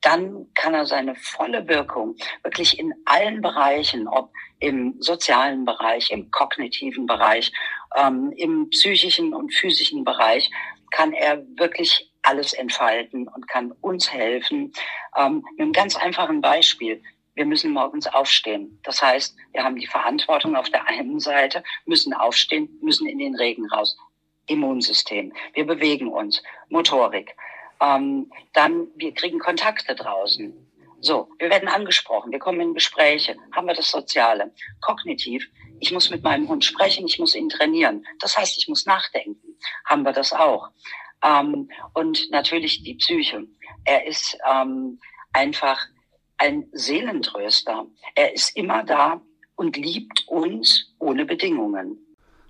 dann 0.00 0.46
kann 0.54 0.74
er 0.74 0.86
seine 0.86 1.14
volle 1.16 1.66
Wirkung 1.68 2.16
wirklich 2.42 2.78
in 2.78 2.94
allen 3.04 3.40
Bereichen, 3.40 4.08
ob 4.08 4.32
im 4.58 4.96
sozialen 5.00 5.64
Bereich, 5.64 6.10
im 6.10 6.30
kognitiven 6.30 7.06
Bereich, 7.06 7.52
ähm, 7.96 8.32
im 8.36 8.70
psychischen 8.70 9.34
und 9.34 9.52
physischen 9.52 10.04
Bereich, 10.04 10.50
kann 10.90 11.12
er 11.12 11.44
wirklich 11.56 12.10
alles 12.22 12.52
entfalten 12.52 13.28
und 13.28 13.48
kann 13.48 13.72
uns 13.80 14.12
helfen. 14.12 14.72
Ähm, 15.16 15.44
mit 15.52 15.60
einem 15.60 15.72
ganz 15.72 15.96
einfachen 15.96 16.40
Beispiel. 16.40 17.02
Wir 17.34 17.44
müssen 17.44 17.72
morgens 17.72 18.06
aufstehen. 18.06 18.80
Das 18.82 19.02
heißt, 19.02 19.36
wir 19.52 19.62
haben 19.62 19.76
die 19.76 19.86
Verantwortung 19.86 20.56
auf 20.56 20.70
der 20.70 20.86
einen 20.88 21.20
Seite, 21.20 21.62
müssen 21.84 22.14
aufstehen, 22.14 22.78
müssen 22.80 23.06
in 23.06 23.18
den 23.18 23.36
Regen 23.36 23.66
raus. 23.68 23.96
Immunsystem. 24.46 25.32
Wir 25.52 25.66
bewegen 25.66 26.08
uns. 26.08 26.42
Motorik. 26.68 27.36
Ähm, 27.80 28.30
dann, 28.52 28.88
wir 28.96 29.12
kriegen 29.12 29.38
Kontakte 29.38 29.94
draußen. 29.94 30.54
So, 31.00 31.28
wir 31.38 31.50
werden 31.50 31.68
angesprochen, 31.68 32.32
wir 32.32 32.38
kommen 32.38 32.60
in 32.60 32.74
Gespräche, 32.74 33.36
haben 33.52 33.66
wir 33.66 33.74
das 33.74 33.90
Soziale. 33.90 34.52
Kognitiv, 34.80 35.46
ich 35.78 35.92
muss 35.92 36.10
mit 36.10 36.22
meinem 36.22 36.48
Hund 36.48 36.64
sprechen, 36.64 37.06
ich 37.06 37.18
muss 37.18 37.34
ihn 37.34 37.48
trainieren. 37.48 38.06
Das 38.18 38.36
heißt, 38.36 38.56
ich 38.58 38.68
muss 38.68 38.86
nachdenken. 38.86 39.58
Haben 39.84 40.04
wir 40.04 40.12
das 40.12 40.32
auch. 40.32 40.70
Ähm, 41.22 41.70
und 41.92 42.30
natürlich 42.30 42.82
die 42.82 42.94
Psyche. 42.94 43.46
Er 43.84 44.06
ist 44.06 44.38
ähm, 44.50 44.98
einfach 45.32 45.78
ein 46.38 46.68
Seelentröster. 46.72 47.86
Er 48.14 48.34
ist 48.34 48.56
immer 48.56 48.84
da 48.84 49.20
und 49.54 49.76
liebt 49.76 50.26
uns 50.28 50.94
ohne 50.98 51.24
Bedingungen. 51.24 51.98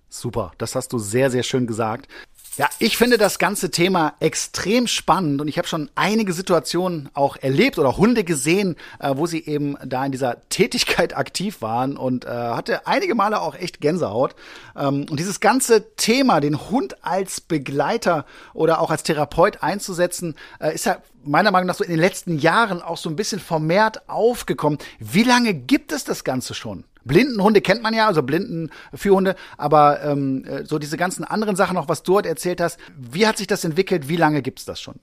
Super, 0.08 0.52
das 0.58 0.74
hast 0.74 0.92
du 0.92 0.98
sehr, 0.98 1.30
sehr 1.30 1.42
schön 1.42 1.66
gesagt. 1.66 2.08
Ja, 2.58 2.70
ich 2.78 2.96
finde 2.96 3.18
das 3.18 3.38
ganze 3.38 3.70
Thema 3.70 4.14
extrem 4.18 4.86
spannend 4.86 5.42
und 5.42 5.48
ich 5.48 5.58
habe 5.58 5.68
schon 5.68 5.90
einige 5.94 6.32
Situationen 6.32 7.10
auch 7.12 7.36
erlebt 7.36 7.78
oder 7.78 7.98
Hunde 7.98 8.24
gesehen, 8.24 8.76
äh, 8.98 9.12
wo 9.14 9.26
sie 9.26 9.44
eben 9.44 9.76
da 9.84 10.06
in 10.06 10.12
dieser 10.12 10.48
Tätigkeit 10.48 11.14
aktiv 11.18 11.60
waren 11.60 11.98
und 11.98 12.24
äh, 12.24 12.30
hatte 12.30 12.86
einige 12.86 13.14
Male 13.14 13.42
auch 13.42 13.54
echt 13.54 13.82
Gänsehaut. 13.82 14.34
Ähm, 14.74 15.04
und 15.10 15.20
dieses 15.20 15.40
ganze 15.40 15.94
Thema, 15.96 16.40
den 16.40 16.70
Hund 16.70 17.04
als 17.04 17.42
Begleiter 17.42 18.24
oder 18.54 18.80
auch 18.80 18.90
als 18.90 19.02
Therapeut 19.02 19.62
einzusetzen, 19.62 20.34
äh, 20.58 20.74
ist 20.74 20.86
ja 20.86 21.02
meiner 21.24 21.50
Meinung 21.50 21.66
nach 21.66 21.74
so 21.74 21.84
in 21.84 21.90
den 21.90 22.00
letzten 22.00 22.38
Jahren 22.38 22.80
auch 22.80 22.96
so 22.96 23.10
ein 23.10 23.16
bisschen 23.16 23.40
vermehrt 23.40 24.08
aufgekommen. 24.08 24.78
Wie 24.98 25.24
lange 25.24 25.52
gibt 25.52 25.92
es 25.92 26.04
das 26.04 26.24
Ganze 26.24 26.54
schon? 26.54 26.84
Blindenhunde 27.06 27.60
kennt 27.60 27.82
man 27.82 27.94
ja, 27.94 28.06
also 28.06 28.22
Blindenführhunde, 28.22 29.36
aber 29.56 30.02
ähm, 30.02 30.44
äh, 30.44 30.64
so 30.64 30.78
diese 30.78 30.96
ganzen 30.96 31.24
anderen 31.24 31.56
Sachen 31.56 31.74
noch, 31.74 31.88
was 31.88 32.02
du 32.02 32.16
heute 32.16 32.28
erzählt 32.28 32.60
hast, 32.60 32.78
wie 32.96 33.26
hat 33.26 33.38
sich 33.38 33.46
das 33.46 33.64
entwickelt? 33.64 34.08
Wie 34.08 34.16
lange 34.16 34.42
gibt's 34.42 34.64
das 34.64 34.80
schon? 34.80 34.96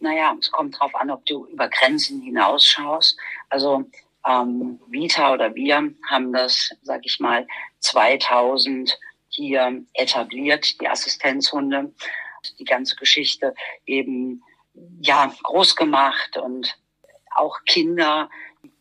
Naja, 0.00 0.34
es 0.38 0.50
kommt 0.50 0.78
drauf 0.78 0.94
an, 0.94 1.10
ob 1.10 1.24
du 1.26 1.46
über 1.46 1.68
Grenzen 1.68 2.20
hinausschaust. 2.20 3.16
Also 3.48 3.84
ähm, 4.26 4.80
Vita 4.88 5.32
oder 5.32 5.54
wir 5.54 5.90
haben 6.08 6.32
das, 6.32 6.70
sag 6.82 7.00
ich 7.04 7.20
mal, 7.20 7.46
2000 7.80 8.98
hier 9.28 9.82
etabliert, 9.94 10.80
die 10.80 10.88
Assistenzhunde, 10.88 11.92
die 12.58 12.64
ganze 12.64 12.96
Geschichte 12.96 13.54
eben 13.86 14.42
ja 15.00 15.32
groß 15.42 15.76
gemacht 15.76 16.36
und 16.36 16.76
auch 17.34 17.58
Kinder 17.66 18.30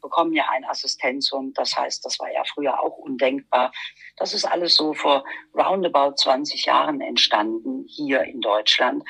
bekommen 0.04 0.34
ja 0.34 0.48
einen 0.50 0.66
Assistenzhund. 0.66 1.58
Das 1.58 1.76
heißt, 1.76 2.06
das 2.06 2.20
war 2.20 2.32
ja 2.32 2.44
früher 2.44 2.80
auch 2.80 2.98
undenkbar. 2.98 3.72
Das 4.18 4.36
ist 4.36 4.46
alles 4.46 4.76
so 4.76 4.94
vor 4.94 5.24
roundabout 5.56 6.18
20 6.18 6.66
Jahren 6.66 7.02
entstanden 7.02 7.86
hier 7.88 8.22
in 8.22 8.42
Deutschland. 8.42 9.04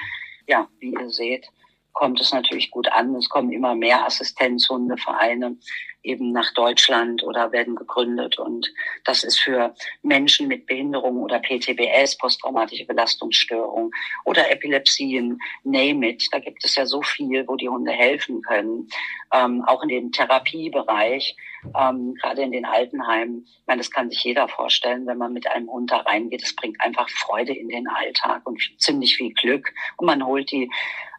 Ja, 0.47 0.69
wie 0.79 0.93
ihr 0.93 1.09
seht, 1.09 1.47
kommt 1.93 2.19
es 2.19 2.33
natürlich 2.33 2.71
gut 2.71 2.91
an. 2.91 3.15
Es 3.15 3.29
kommen 3.29 3.51
immer 3.51 3.75
mehr 3.75 4.05
Assistenzhundevereine 4.05 5.57
eben 6.03 6.31
nach 6.31 6.53
Deutschland 6.53 7.23
oder 7.23 7.51
werden 7.51 7.75
gegründet. 7.75 8.37
Und 8.37 8.71
das 9.05 9.23
ist 9.23 9.39
für 9.39 9.73
Menschen 10.01 10.47
mit 10.47 10.65
Behinderung 10.65 11.23
oder 11.23 11.39
PTBS, 11.39 12.17
posttraumatische 12.17 12.85
Belastungsstörung 12.85 13.91
oder 14.25 14.51
Epilepsien, 14.51 15.39
name 15.63 16.09
it. 16.09 16.27
Da 16.31 16.39
gibt 16.39 16.63
es 16.63 16.75
ja 16.75 16.85
so 16.85 17.01
viel, 17.01 17.47
wo 17.47 17.55
die 17.55 17.69
Hunde 17.69 17.91
helfen 17.91 18.41
können. 18.41 18.89
Ähm, 19.33 19.63
auch 19.65 19.81
in 19.83 19.89
dem 19.89 20.11
Therapiebereich, 20.11 21.35
ähm, 21.79 22.15
gerade 22.15 22.41
in 22.41 22.51
den 22.51 22.65
Altenheimen. 22.65 23.45
Ich 23.45 23.67
meine, 23.67 23.79
das 23.79 23.89
kann 23.89 24.09
sich 24.09 24.23
jeder 24.23 24.47
vorstellen, 24.47 25.07
wenn 25.07 25.17
man 25.17 25.33
mit 25.33 25.47
einem 25.47 25.69
Hund 25.69 25.91
da 25.91 25.97
reingeht. 25.97 26.43
Es 26.43 26.55
bringt 26.55 26.79
einfach 26.81 27.09
Freude 27.09 27.53
in 27.53 27.69
den 27.69 27.87
Alltag 27.87 28.45
und 28.45 28.61
ziemlich 28.77 29.15
viel 29.15 29.33
Glück. 29.33 29.73
Und 29.97 30.07
man 30.07 30.25
holt 30.25 30.51
die 30.51 30.69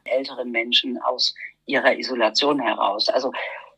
älteren 0.04 0.50
Menschen 0.50 1.00
aus 1.00 1.34
ihrer 1.66 1.96
Isolation 1.96 2.60
heraus. 2.60 3.08
Also 3.08 3.32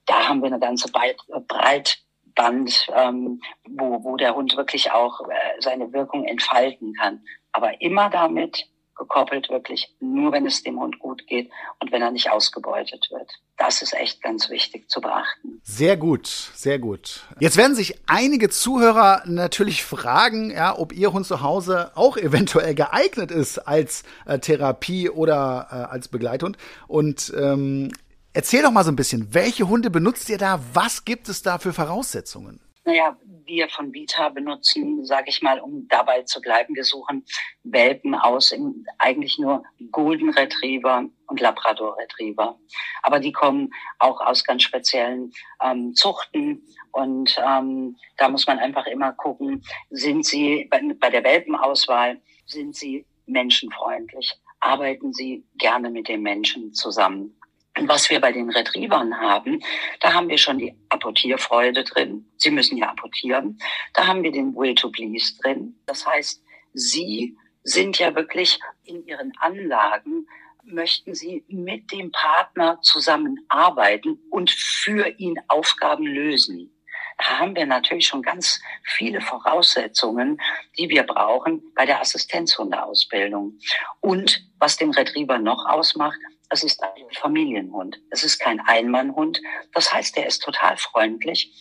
da 0.06 0.28
haben 0.28 0.40
wir 0.40 0.48
eine 0.48 0.60
ganze 0.60 0.90
Breitband, 0.90 2.86
ähm, 2.94 3.40
wo, 3.68 4.02
wo 4.04 4.16
der 4.16 4.34
Hund 4.34 4.56
wirklich 4.56 4.90
auch 4.92 5.20
äh, 5.28 5.60
seine 5.60 5.92
Wirkung 5.92 6.24
entfalten 6.24 6.94
kann. 6.94 7.22
Aber 7.52 7.80
immer 7.80 8.10
damit 8.10 8.68
gekoppelt 8.96 9.50
wirklich 9.50 9.94
nur, 10.00 10.32
wenn 10.32 10.46
es 10.46 10.62
dem 10.62 10.80
Hund 10.80 10.98
gut 10.98 11.26
geht 11.26 11.50
und 11.80 11.92
wenn 11.92 12.02
er 12.02 12.10
nicht 12.10 12.30
ausgebeutet 12.30 13.08
wird. 13.10 13.30
Das 13.58 13.82
ist 13.82 13.94
echt 13.94 14.22
ganz 14.22 14.50
wichtig 14.50 14.88
zu 14.90 15.00
beachten. 15.00 15.60
Sehr 15.62 15.96
gut, 15.96 16.26
sehr 16.26 16.78
gut. 16.78 17.22
Jetzt 17.38 17.56
werden 17.56 17.74
sich 17.74 17.98
einige 18.06 18.48
Zuhörer 18.48 19.22
natürlich 19.26 19.84
fragen, 19.84 20.50
ja, 20.50 20.76
ob 20.78 20.92
ihr 20.92 21.12
Hund 21.12 21.26
zu 21.26 21.42
Hause 21.42 21.92
auch 21.94 22.16
eventuell 22.16 22.74
geeignet 22.74 23.30
ist 23.30 23.58
als 23.58 24.02
äh, 24.24 24.38
Therapie 24.38 25.10
oder 25.10 25.68
äh, 25.70 25.74
als 25.92 26.08
Begleithund. 26.08 26.56
Und 26.88 27.32
ähm, 27.36 27.90
Erzähl 28.36 28.60
doch 28.60 28.70
mal 28.70 28.84
so 28.84 28.92
ein 28.92 28.96
bisschen, 28.96 29.32
welche 29.32 29.66
Hunde 29.66 29.88
benutzt 29.88 30.28
ihr 30.28 30.36
da? 30.36 30.60
Was 30.74 31.06
gibt 31.06 31.30
es 31.30 31.40
da 31.40 31.56
für 31.58 31.72
Voraussetzungen? 31.72 32.60
Naja, 32.86 33.16
wir 33.46 33.68
von 33.68 33.92
Vita 33.92 34.28
benutzen, 34.28 35.04
sage 35.04 35.28
ich 35.28 35.42
mal, 35.42 35.58
um 35.58 35.88
dabei 35.88 36.22
zu 36.22 36.40
bleiben, 36.40 36.76
wir 36.76 36.84
suchen 36.84 37.24
Welpen 37.64 38.14
aus, 38.14 38.54
eigentlich 38.98 39.38
nur 39.38 39.64
Golden 39.90 40.30
Retriever 40.30 41.04
und 41.26 41.40
Labrador 41.40 41.98
Retriever. 41.98 42.56
Aber 43.02 43.18
die 43.18 43.32
kommen 43.32 43.74
auch 43.98 44.20
aus 44.20 44.44
ganz 44.44 44.62
speziellen 44.62 45.32
ähm, 45.60 45.96
Zuchten. 45.96 46.62
Und 46.92 47.36
ähm, 47.44 47.96
da 48.18 48.28
muss 48.28 48.46
man 48.46 48.60
einfach 48.60 48.86
immer 48.86 49.12
gucken, 49.14 49.64
sind 49.90 50.24
sie 50.24 50.68
bei, 50.70 50.80
bei 51.00 51.10
der 51.10 51.24
Welpenauswahl, 51.24 52.20
sind 52.46 52.76
sie 52.76 53.04
menschenfreundlich? 53.26 54.32
Arbeiten 54.60 55.12
sie 55.12 55.44
gerne 55.58 55.90
mit 55.90 56.06
den 56.06 56.22
Menschen 56.22 56.72
zusammen? 56.72 57.36
Was 57.82 58.08
wir 58.10 58.20
bei 58.20 58.32
den 58.32 58.50
Retrievern 58.50 59.18
haben, 59.20 59.62
da 60.00 60.14
haben 60.14 60.28
wir 60.28 60.38
schon 60.38 60.58
die 60.58 60.74
Apportierfreude 60.88 61.84
drin. 61.84 62.26
Sie 62.38 62.50
müssen 62.50 62.78
ja 62.78 62.88
apportieren. 62.88 63.58
Da 63.94 64.06
haben 64.06 64.22
wir 64.22 64.32
den 64.32 64.54
Will 64.54 64.74
to 64.74 64.90
Please 64.90 65.34
drin. 65.42 65.78
Das 65.86 66.06
heißt, 66.06 66.42
Sie 66.72 67.36
sind 67.62 67.98
ja 67.98 68.14
wirklich 68.14 68.58
in 68.84 69.06
Ihren 69.06 69.32
Anlagen, 69.40 70.26
möchten 70.64 71.14
Sie 71.14 71.44
mit 71.48 71.92
dem 71.92 72.10
Partner 72.12 72.78
zusammenarbeiten 72.82 74.18
und 74.30 74.50
für 74.50 75.08
ihn 75.18 75.38
Aufgaben 75.48 76.06
lösen. 76.06 76.72
Da 77.18 77.38
haben 77.38 77.56
wir 77.56 77.64
natürlich 77.64 78.06
schon 78.06 78.22
ganz 78.22 78.60
viele 78.84 79.20
Voraussetzungen, 79.20 80.38
die 80.78 80.88
wir 80.88 81.02
brauchen 81.02 81.62
bei 81.74 81.86
der 81.86 82.00
Assistenzhundeausbildung. 82.00 83.58
Und 84.00 84.46
was 84.58 84.76
den 84.76 84.90
Retriever 84.90 85.38
noch 85.38 85.64
ausmacht, 85.66 86.18
es 86.50 86.62
ist 86.62 86.82
ein 86.82 86.90
Familienhund. 87.12 88.00
Es 88.10 88.24
ist 88.24 88.38
kein 88.38 88.60
Einmannhund. 88.60 89.40
Das 89.72 89.92
heißt, 89.92 90.16
er 90.16 90.26
ist 90.26 90.42
total 90.42 90.76
freundlich. 90.76 91.52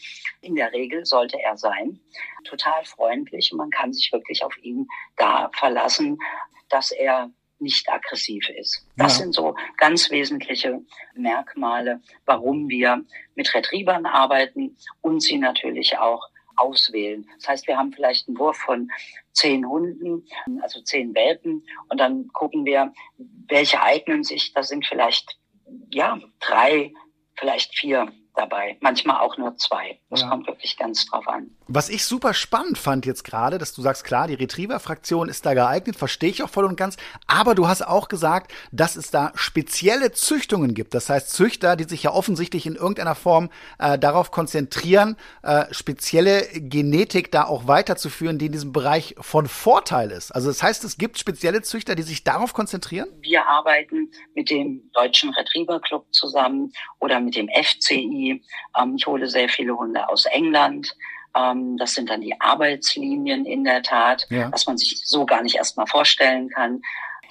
In 0.42 0.56
der 0.56 0.72
Regel 0.72 1.06
sollte 1.06 1.42
er 1.42 1.58
sein. 1.58 2.00
Total 2.44 2.86
freundlich. 2.86 3.52
Und 3.52 3.58
man 3.58 3.72
kann 3.72 3.94
sich 3.94 4.12
wirklich 4.12 4.44
auf 4.44 4.56
ihn 4.58 4.88
da 5.18 5.50
verlassen, 5.54 6.20
dass 6.70 6.92
er 6.92 7.32
nicht 7.60 7.90
aggressiv 7.90 8.50
ist. 8.50 8.86
Das 8.98 9.18
ja. 9.18 9.24
sind 9.24 9.34
so 9.34 9.56
ganz 9.78 10.12
wesentliche 10.12 10.82
Merkmale, 11.16 12.02
warum 12.26 12.68
wir 12.70 13.04
mit 13.36 13.54
Retrievern 13.54 14.06
arbeiten 14.06 14.78
und 15.02 15.22
sie 15.22 15.38
natürlich 15.38 15.98
auch 15.98 16.28
auswählen. 16.58 17.28
Das 17.38 17.48
heißt, 17.48 17.68
wir 17.68 17.78
haben 17.78 17.92
vielleicht 17.92 18.28
einen 18.28 18.38
Wurf 18.38 18.58
von 18.58 18.90
zehn 19.34 19.68
Hunden, 19.68 20.26
also 20.62 20.82
zehn 20.82 21.14
Welpen, 21.14 21.66
und 21.90 22.00
dann 22.00 22.28
gucken 22.30 22.66
wir, 22.66 22.94
welche 23.48 23.82
eignen 23.82 24.24
sich. 24.24 24.54
Da 24.54 24.64
sind 24.64 24.86
vielleicht 24.86 25.38
ja 25.90 26.20
drei, 26.40 26.94
vielleicht 27.36 27.78
vier 27.78 28.12
dabei. 28.36 28.78
Manchmal 28.82 29.20
auch 29.22 29.38
nur 29.38 29.56
zwei. 29.58 30.00
Das 30.10 30.22
ja. 30.22 30.30
kommt 30.30 30.48
wirklich 30.48 30.78
ganz 30.78 31.06
drauf 31.06 31.28
an. 31.28 31.56
Was 31.68 31.90
ich 31.90 32.06
super 32.06 32.34
spannend 32.34 32.78
fand 32.78 33.06
jetzt 33.06 33.24
gerade, 33.24 33.58
dass 33.58 33.74
du 33.74 33.82
sagst, 33.82 34.04
klar, 34.04 34.28
die 34.28 34.36
Retriever-Fraktion 34.36 35.30
ist 35.30 35.46
da 35.46 35.54
geeignet, 35.54 35.96
verstehe 35.96 36.30
ich 36.30 36.44
auch 36.44 36.50
voll 36.50 36.66
und 36.66 36.76
ganz. 36.76 36.98
Aber 37.26 37.56
du 37.56 37.68
hast 37.68 37.82
auch 37.82 38.08
gesagt, 38.08 38.54
dass 38.72 38.96
es 38.96 39.10
da 39.10 39.32
spezielle 39.36 40.12
Züchtungen 40.12 40.76
gibt. 40.76 40.94
Das 40.94 41.10
heißt, 41.10 41.32
Züchter, 41.32 41.76
die 41.76 41.86
sich 41.86 42.04
ja 42.04 42.12
offensichtlich 42.12 42.68
in 42.68 42.76
irgendeiner 42.76 43.16
Form 43.16 43.50
äh, 43.80 43.98
darauf 43.98 44.30
konzentrieren, 44.30 45.18
äh, 45.42 45.66
spezielle 45.72 46.44
Genetik 46.54 47.32
da 47.32 47.46
auch 47.46 47.68
weiterzuführen, 47.68 48.38
die 48.38 48.46
in 48.46 48.52
diesem 48.52 48.72
Bereich 48.72 49.16
von 49.20 49.48
Vorteil 49.48 50.12
ist. 50.12 50.32
Also 50.32 50.50
das 50.50 50.62
heißt, 50.62 50.84
es 50.84 50.98
gibt 50.98 51.18
spezielle 51.18 51.64
Züchter, 51.64 51.96
die 51.96 52.04
sich 52.04 52.24
darauf 52.24 52.54
konzentrieren? 52.54 53.08
Wir 53.22 53.46
arbeiten 53.48 54.12
mit 54.36 54.50
dem 54.50 54.90
Deutschen 54.94 55.32
Retriever 55.32 55.80
Club 55.80 56.06
zusammen 56.12 56.72
oder 57.00 57.20
mit 57.20 57.36
dem 57.36 57.50
FCI 57.50 58.44
ähm, 58.78 58.96
ich 58.98 59.08
hole 59.08 59.28
sehr 59.28 59.50
viele 59.50 59.76
Hunde 59.76 60.08
aus 60.10 60.26
England. 60.26 60.96
Ähm, 61.36 61.78
das 61.78 61.94
sind 61.94 62.10
dann 62.10 62.22
die 62.22 62.40
Arbeitslinien 62.40 63.46
in 63.46 63.64
der 63.64 63.84
Tat, 63.84 64.26
ja. 64.30 64.52
was 64.52 64.66
man 64.66 64.78
sich 64.78 65.02
so 65.06 65.26
gar 65.26 65.42
nicht 65.42 65.56
erst 65.56 65.78
mal 65.78 65.86
vorstellen 65.88 66.50
kann. 66.50 66.82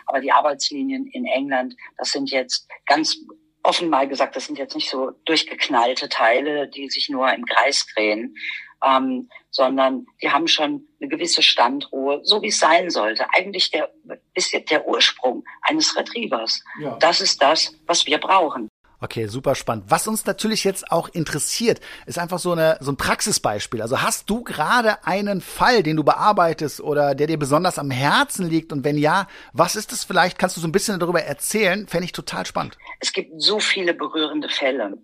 Aber 0.06 0.20
die 0.20 0.32
Arbeitslinien 0.32 1.06
in 1.06 1.25
England, 1.25 1.75
das 1.96 2.12
sind 2.12 2.30
jetzt 2.30 2.68
ganz 2.87 3.16
offen 3.62 3.88
mal 3.88 4.06
gesagt, 4.06 4.37
das 4.37 4.46
sind 4.46 4.58
jetzt 4.58 4.75
nicht 4.75 4.90
so 4.90 5.12
durchgeknallte 5.25 6.08
Teile, 6.08 6.68
die 6.68 6.90
sich 6.90 7.08
nur 7.08 7.32
im 7.32 7.46
Kreis 7.46 7.87
drehen, 7.94 8.37
ähm, 8.84 9.30
sondern 9.50 10.06
die 10.23 10.30
haben 10.30 10.46
schon 10.49 10.87
eine 11.00 11.08
gewisse 11.08 11.42
Standruhe, 11.42 12.20
so 12.25 12.42
wie 12.42 12.49
es 12.49 12.58
sein 12.58 12.90
sollte. 12.90 13.26
Eigentlich 13.34 13.70
der, 13.70 13.90
ist 14.34 14.52
der 14.70 14.87
Ursprung 14.87 15.44
eines 15.62 15.96
Retrievers. 15.96 16.62
Ja. 16.78 16.96
Das 17.00 17.20
ist 17.23 17.40
das, 17.40 17.75
was 17.87 18.06
wir 18.06 18.18
brauchen. 18.18 18.68
Okay, 19.04 19.26
super 19.26 19.54
spannend. 19.54 19.84
Was 19.88 20.08
uns 20.08 20.25
natürlich 20.25 20.64
jetzt 20.64 20.90
auch 20.90 21.11
interessiert, 21.11 21.78
ist 22.06 22.18
einfach 22.18 22.38
so, 22.38 22.52
eine, 22.52 22.78
so 22.80 22.90
ein 22.90 22.96
Praxisbeispiel. 22.96 23.82
Also 23.82 24.00
hast 24.00 24.30
du 24.30 24.42
gerade 24.42 25.04
einen 25.04 25.42
Fall, 25.42 25.82
den 25.82 25.96
du 25.96 26.04
bearbeitest 26.04 26.80
oder 26.80 27.14
der 27.14 27.26
dir 27.26 27.38
besonders 27.38 27.78
am 27.78 27.90
Herzen 27.90 28.49
liegt? 28.49 28.73
Und 28.73 28.82
wenn 28.82 28.96
ja, 28.96 29.28
was 29.52 29.76
ist 29.76 29.92
es 29.92 30.04
vielleicht? 30.04 30.38
Kannst 30.38 30.56
du 30.56 30.62
so 30.62 30.66
ein 30.66 30.73
bisschen 30.73 30.99
darüber 30.99 31.20
erzählen? 31.20 31.87
Fände 31.87 32.06
ich 32.06 32.12
total 32.12 32.46
spannend. 32.46 32.78
Es 32.99 33.12
gibt 33.12 33.42
so 33.42 33.61
viele 33.61 33.92
berührende 33.92 34.49
Fälle. 34.49 34.96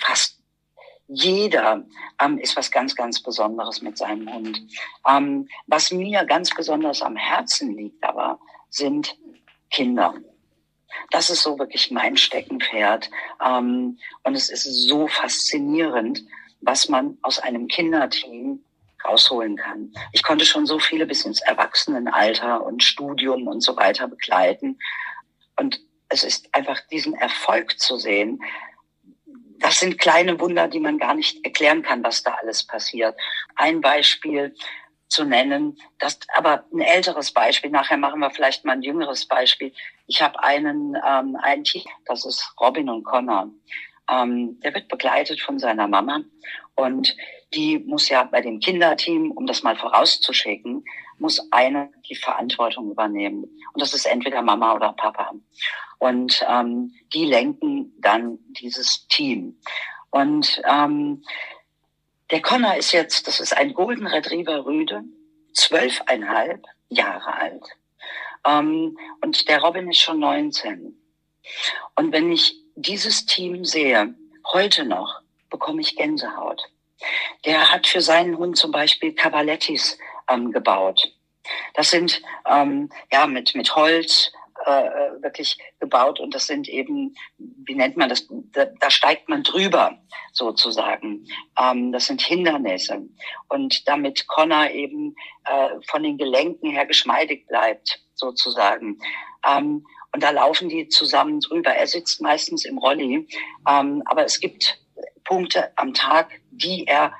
Fast 0.00 0.40
jeder 1.06 1.84
ähm, 2.20 2.36
ist 2.38 2.56
was 2.56 2.72
ganz, 2.72 2.96
ganz 2.96 3.22
Besonderes 3.22 3.80
mit 3.80 3.96
seinem 3.96 4.28
Hund. 4.34 4.60
Ähm, 5.08 5.48
was 5.68 5.92
mir 5.92 6.24
ganz 6.24 6.52
besonders 6.52 7.00
am 7.00 7.14
Herzen 7.14 7.76
liegt 7.76 8.02
aber, 8.02 8.40
sind 8.70 9.16
Kinder. 9.70 10.14
Das 11.10 11.30
ist 11.30 11.42
so 11.42 11.58
wirklich 11.58 11.90
mein 11.90 12.16
Steckenpferd. 12.16 13.10
Ähm, 13.44 13.98
und 14.24 14.34
es 14.34 14.50
ist 14.50 14.64
so 14.64 15.06
faszinierend, 15.06 16.22
was 16.60 16.88
man 16.88 17.18
aus 17.22 17.38
einem 17.38 17.68
Kinderteam 17.68 18.62
rausholen 19.04 19.56
kann. 19.56 19.92
Ich 20.12 20.22
konnte 20.22 20.44
schon 20.44 20.66
so 20.66 20.78
viele 20.78 21.06
bis 21.06 21.24
ins 21.24 21.40
Erwachsenenalter 21.40 22.62
und 22.62 22.82
Studium 22.82 23.48
und 23.48 23.62
so 23.62 23.76
weiter 23.76 24.08
begleiten. 24.08 24.78
Und 25.56 25.80
es 26.08 26.22
ist 26.22 26.54
einfach 26.54 26.80
diesen 26.90 27.14
Erfolg 27.14 27.78
zu 27.78 27.96
sehen. 27.96 28.42
Das 29.58 29.78
sind 29.78 29.98
kleine 29.98 30.40
Wunder, 30.40 30.68
die 30.68 30.80
man 30.80 30.98
gar 30.98 31.14
nicht 31.14 31.44
erklären 31.44 31.82
kann, 31.82 32.02
was 32.02 32.22
da 32.22 32.34
alles 32.42 32.66
passiert. 32.66 33.16
Ein 33.56 33.80
Beispiel, 33.80 34.54
zu 35.10 35.24
nennen. 35.24 35.76
Das 35.98 36.18
aber 36.34 36.64
ein 36.72 36.80
älteres 36.80 37.32
Beispiel. 37.32 37.70
Nachher 37.70 37.98
machen 37.98 38.20
wir 38.20 38.30
vielleicht 38.30 38.64
mal 38.64 38.72
ein 38.72 38.82
jüngeres 38.82 39.26
Beispiel. 39.26 39.72
Ich 40.06 40.22
habe 40.22 40.42
einen 40.42 40.96
ähm, 41.06 41.36
einen 41.42 41.64
Tier, 41.64 41.84
das 42.06 42.24
ist 42.24 42.54
Robin 42.58 42.88
und 42.88 43.04
Connor. 43.04 43.50
Ähm, 44.08 44.58
der 44.60 44.74
wird 44.74 44.88
begleitet 44.88 45.40
von 45.40 45.58
seiner 45.58 45.86
Mama 45.86 46.22
und 46.74 47.14
die 47.52 47.78
muss 47.78 48.08
ja 48.08 48.24
bei 48.24 48.40
dem 48.40 48.60
Kinderteam, 48.60 49.32
um 49.32 49.46
das 49.46 49.62
mal 49.62 49.76
vorauszuschicken, 49.76 50.84
muss 51.18 51.46
eine 51.50 51.90
die 52.08 52.14
Verantwortung 52.14 52.90
übernehmen. 52.90 53.44
Und 53.44 53.82
das 53.82 53.92
ist 53.92 54.06
entweder 54.06 54.42
Mama 54.42 54.74
oder 54.74 54.92
Papa. 54.92 55.32
Und 55.98 56.44
ähm, 56.48 56.94
die 57.12 57.26
lenken 57.26 57.92
dann 57.98 58.38
dieses 58.60 59.06
Team. 59.08 59.58
Und 60.10 60.62
ähm, 60.64 61.22
der 62.30 62.42
Connor 62.42 62.76
ist 62.76 62.92
jetzt, 62.92 63.26
das 63.26 63.40
ist 63.40 63.56
ein 63.56 63.74
Golden 63.74 64.06
Retriever 64.06 64.64
Rüde, 64.64 65.02
zwölfeinhalb 65.52 66.64
Jahre 66.88 67.34
alt. 67.34 67.64
Ähm, 68.46 68.98
und 69.20 69.48
der 69.48 69.60
Robin 69.60 69.90
ist 69.90 70.00
schon 70.00 70.20
19. 70.20 70.96
Und 71.96 72.12
wenn 72.12 72.32
ich 72.32 72.56
dieses 72.76 73.26
Team 73.26 73.64
sehe, 73.64 74.14
heute 74.52 74.84
noch, 74.84 75.20
bekomme 75.50 75.80
ich 75.80 75.96
Gänsehaut. 75.96 76.62
Der 77.44 77.72
hat 77.72 77.86
für 77.86 78.00
seinen 78.00 78.38
Hund 78.38 78.56
zum 78.56 78.70
Beispiel 78.70 79.14
Cavalettis 79.14 79.98
ähm, 80.28 80.52
gebaut. 80.52 81.12
Das 81.74 81.90
sind 81.90 82.22
ähm, 82.46 82.90
ja 83.10 83.26
mit 83.26 83.54
mit 83.54 83.74
Holz 83.74 84.32
äh, 84.66 85.22
wirklich 85.22 85.58
gebaut 85.78 86.20
und 86.20 86.34
das 86.34 86.46
sind 86.46 86.68
eben, 86.68 87.14
wie 87.38 87.74
nennt 87.74 87.96
man 87.96 88.08
das, 88.08 88.26
da, 88.52 88.66
da 88.66 88.90
steigt 88.90 89.28
man 89.28 89.42
drüber 89.42 89.98
sozusagen. 90.32 91.26
Ähm, 91.58 91.92
das 91.92 92.06
sind 92.06 92.20
Hindernisse 92.20 93.02
und 93.48 93.88
damit 93.88 94.26
Connor 94.26 94.70
eben 94.70 95.14
äh, 95.44 95.68
von 95.86 96.02
den 96.02 96.18
Gelenken 96.18 96.70
her 96.70 96.86
geschmeidig 96.86 97.46
bleibt 97.46 98.00
sozusagen. 98.14 98.98
Ähm, 99.46 99.86
und 100.12 100.22
da 100.22 100.30
laufen 100.30 100.68
die 100.68 100.88
zusammen 100.88 101.40
drüber. 101.40 101.70
Er 101.70 101.86
sitzt 101.86 102.20
meistens 102.20 102.64
im 102.64 102.78
Rolli, 102.78 103.28
ähm, 103.68 104.02
aber 104.06 104.24
es 104.24 104.40
gibt 104.40 104.80
Punkte 105.24 105.72
am 105.76 105.94
Tag, 105.94 106.28
die 106.50 106.86
er 106.86 107.12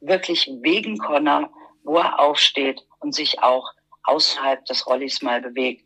wirklich 0.00 0.50
wegen 0.62 0.96
Connor, 0.98 1.50
wo 1.84 1.98
er 1.98 2.18
aufsteht 2.18 2.82
und 3.00 3.14
sich 3.14 3.42
auch 3.42 3.70
außerhalb 4.04 4.64
des 4.64 4.86
Rollis 4.86 5.22
mal 5.22 5.40
bewegt. 5.40 5.84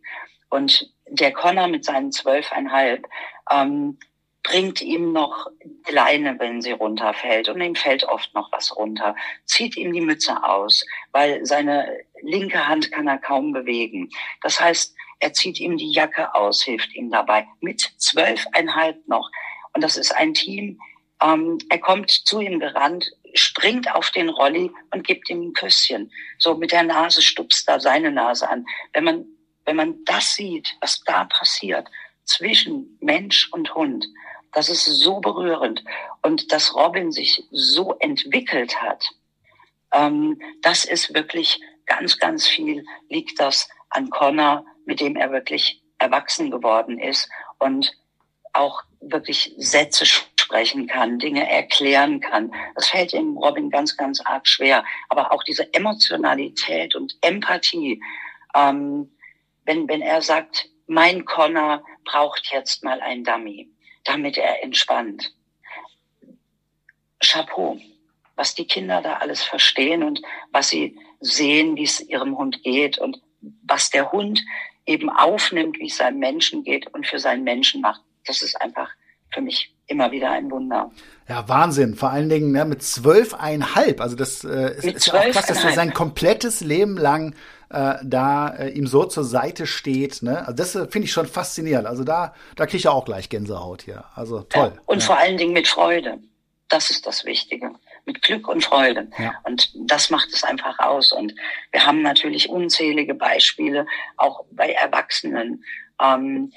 Und 0.50 0.93
der 1.08 1.32
Connor 1.32 1.68
mit 1.68 1.84
seinen 1.84 2.12
zwölfeinhalb 2.12 3.06
ähm, 3.50 3.98
bringt 4.42 4.82
ihm 4.82 5.12
noch 5.12 5.48
die 5.64 5.92
Leine, 5.92 6.38
wenn 6.38 6.60
sie 6.60 6.72
runterfällt. 6.72 7.48
Und 7.48 7.60
ihm 7.60 7.74
fällt 7.74 8.04
oft 8.04 8.34
noch 8.34 8.52
was 8.52 8.76
runter. 8.76 9.16
Zieht 9.46 9.76
ihm 9.76 9.92
die 9.92 10.02
Mütze 10.02 10.44
aus, 10.44 10.84
weil 11.12 11.44
seine 11.44 11.98
linke 12.20 12.68
Hand 12.68 12.92
kann 12.92 13.08
er 13.08 13.18
kaum 13.18 13.52
bewegen. 13.52 14.10
Das 14.42 14.60
heißt, 14.60 14.94
er 15.20 15.32
zieht 15.32 15.58
ihm 15.58 15.78
die 15.78 15.90
Jacke 15.90 16.34
aus, 16.34 16.62
hilft 16.62 16.94
ihm 16.94 17.10
dabei. 17.10 17.46
Mit 17.60 17.80
zwölfeinhalb 17.96 19.08
noch. 19.08 19.30
Und 19.72 19.82
das 19.82 19.96
ist 19.96 20.14
ein 20.14 20.34
Team. 20.34 20.78
Ähm, 21.22 21.58
er 21.70 21.78
kommt 21.78 22.10
zu 22.10 22.40
ihm 22.40 22.60
gerannt, 22.60 23.10
springt 23.32 23.92
auf 23.94 24.10
den 24.10 24.28
Rolli 24.28 24.70
und 24.90 25.06
gibt 25.06 25.30
ihm 25.30 25.48
ein 25.48 25.52
Küsschen. 25.54 26.12
So 26.38 26.54
mit 26.54 26.72
der 26.72 26.82
Nase 26.82 27.22
stupst 27.22 27.68
da 27.68 27.80
seine 27.80 28.12
Nase 28.12 28.48
an. 28.48 28.66
Wenn 28.92 29.04
man, 29.04 29.24
wenn 29.64 29.76
man 29.76 30.04
das 30.04 30.34
sieht, 30.34 30.76
was 30.80 31.00
da 31.04 31.24
passiert 31.24 31.88
zwischen 32.24 32.98
Mensch 33.00 33.50
und 33.52 33.74
Hund, 33.74 34.06
das 34.52 34.68
ist 34.68 34.84
so 34.84 35.20
berührend. 35.20 35.84
Und 36.22 36.52
dass 36.52 36.74
Robin 36.74 37.12
sich 37.12 37.44
so 37.50 37.94
entwickelt 37.98 38.80
hat, 38.80 39.04
ähm, 39.92 40.40
das 40.62 40.84
ist 40.84 41.14
wirklich 41.14 41.60
ganz, 41.86 42.18
ganz 42.18 42.46
viel 42.46 42.84
liegt 43.08 43.40
das 43.40 43.68
an 43.90 44.10
Connor, 44.10 44.64
mit 44.86 45.00
dem 45.00 45.16
er 45.16 45.32
wirklich 45.32 45.82
erwachsen 45.98 46.50
geworden 46.50 46.98
ist 46.98 47.28
und 47.58 47.92
auch 48.52 48.82
wirklich 49.00 49.54
Sätze 49.58 50.06
sprechen 50.06 50.86
kann, 50.86 51.18
Dinge 51.18 51.48
erklären 51.50 52.20
kann. 52.20 52.52
Das 52.74 52.88
fällt 52.88 53.12
dem 53.12 53.36
Robin 53.36 53.70
ganz, 53.70 53.96
ganz 53.96 54.20
arg 54.20 54.46
schwer. 54.46 54.84
Aber 55.08 55.32
auch 55.32 55.42
diese 55.42 55.72
Emotionalität 55.74 56.94
und 56.94 57.16
Empathie, 57.20 58.00
ähm, 58.54 59.10
wenn, 59.64 59.88
wenn 59.88 60.02
er 60.02 60.22
sagt, 60.22 60.68
mein 60.86 61.24
Connor 61.24 61.82
braucht 62.04 62.50
jetzt 62.52 62.84
mal 62.84 63.00
ein 63.00 63.24
Dummy, 63.24 63.70
damit 64.04 64.36
er 64.36 64.62
entspannt. 64.62 65.32
Chapeau, 67.20 67.78
was 68.36 68.54
die 68.54 68.66
Kinder 68.66 69.00
da 69.00 69.14
alles 69.14 69.42
verstehen 69.42 70.02
und 70.02 70.20
was 70.52 70.68
sie 70.68 70.98
sehen, 71.20 71.76
wie 71.76 71.84
es 71.84 72.00
ihrem 72.00 72.36
Hund 72.36 72.62
geht 72.62 72.98
und 72.98 73.20
was 73.62 73.90
der 73.90 74.12
Hund 74.12 74.40
eben 74.86 75.08
aufnimmt, 75.08 75.78
wie 75.78 75.86
es 75.86 75.96
seinem 75.96 76.18
Menschen 76.18 76.64
geht 76.64 76.92
und 76.92 77.06
für 77.06 77.18
seinen 77.18 77.44
Menschen 77.44 77.80
macht. 77.80 78.02
Das 78.26 78.42
ist 78.42 78.60
einfach 78.60 78.90
für 79.32 79.40
mich 79.40 79.74
immer 79.86 80.12
wieder 80.12 80.30
ein 80.30 80.50
Wunder. 80.50 80.90
Ja, 81.28 81.48
Wahnsinn. 81.48 81.94
Vor 81.94 82.10
allen 82.10 82.28
Dingen 82.28 82.52
ne, 82.52 82.64
mit 82.64 82.82
zwölfeinhalb. 82.82 84.00
Also 84.00 84.16
das 84.16 84.44
äh, 84.44 84.76
ist, 84.76 84.84
ist 84.84 85.06
ja 85.06 85.14
auch 85.14 85.30
krass, 85.30 85.46
dass 85.46 85.64
er 85.64 85.72
sein 85.72 85.92
komplettes 85.92 86.60
Leben 86.60 86.96
lang 86.96 87.34
äh, 87.74 87.98
da 88.02 88.48
äh, 88.48 88.70
ihm 88.70 88.86
so 88.86 89.04
zur 89.04 89.24
Seite 89.24 89.66
steht. 89.66 90.22
Ne? 90.22 90.38
Also 90.40 90.52
das 90.52 90.74
äh, 90.74 90.88
finde 90.88 91.06
ich 91.06 91.12
schon 91.12 91.26
faszinierend. 91.26 91.86
Also 91.86 92.04
da, 92.04 92.34
da 92.56 92.66
kriege 92.66 92.78
ich 92.78 92.88
auch 92.88 93.04
gleich 93.04 93.28
Gänsehaut 93.28 93.82
hier. 93.82 94.04
Also 94.14 94.42
toll. 94.42 94.72
Ja, 94.74 94.82
und 94.86 95.00
ja. 95.00 95.06
vor 95.06 95.18
allen 95.18 95.36
Dingen 95.36 95.52
mit 95.52 95.68
Freude. 95.68 96.18
Das 96.68 96.90
ist 96.90 97.06
das 97.06 97.24
Wichtige. 97.24 97.72
Mit 98.06 98.22
Glück 98.22 98.48
und 98.48 98.64
Freude. 98.64 99.08
Ja. 99.18 99.34
Und 99.44 99.72
das 99.90 100.10
macht 100.10 100.28
es 100.32 100.44
einfach 100.44 100.78
aus. 100.78 101.12
Und 101.12 101.34
wir 101.72 101.84
haben 101.86 102.02
natürlich 102.02 102.48
unzählige 102.48 103.14
Beispiele, 103.14 103.86
auch 104.16 104.44
bei 104.50 104.72
Erwachsenen. 104.72 105.64
Ähm, 106.02 106.52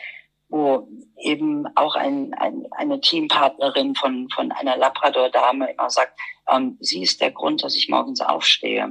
wo 0.49 0.87
eben 1.17 1.65
auch 1.75 1.95
ein, 1.95 2.33
ein, 2.35 2.67
eine 2.71 3.01
Teampartnerin 3.01 3.95
von, 3.95 4.29
von 4.29 4.51
einer 4.51 4.77
Labrador-Dame 4.77 5.71
immer 5.71 5.89
sagt, 5.89 6.17
ähm, 6.49 6.77
sie 6.79 7.03
ist 7.03 7.21
der 7.21 7.31
Grund, 7.31 7.63
dass 7.63 7.75
ich 7.75 7.89
morgens 7.89 8.21
aufstehe. 8.21 8.89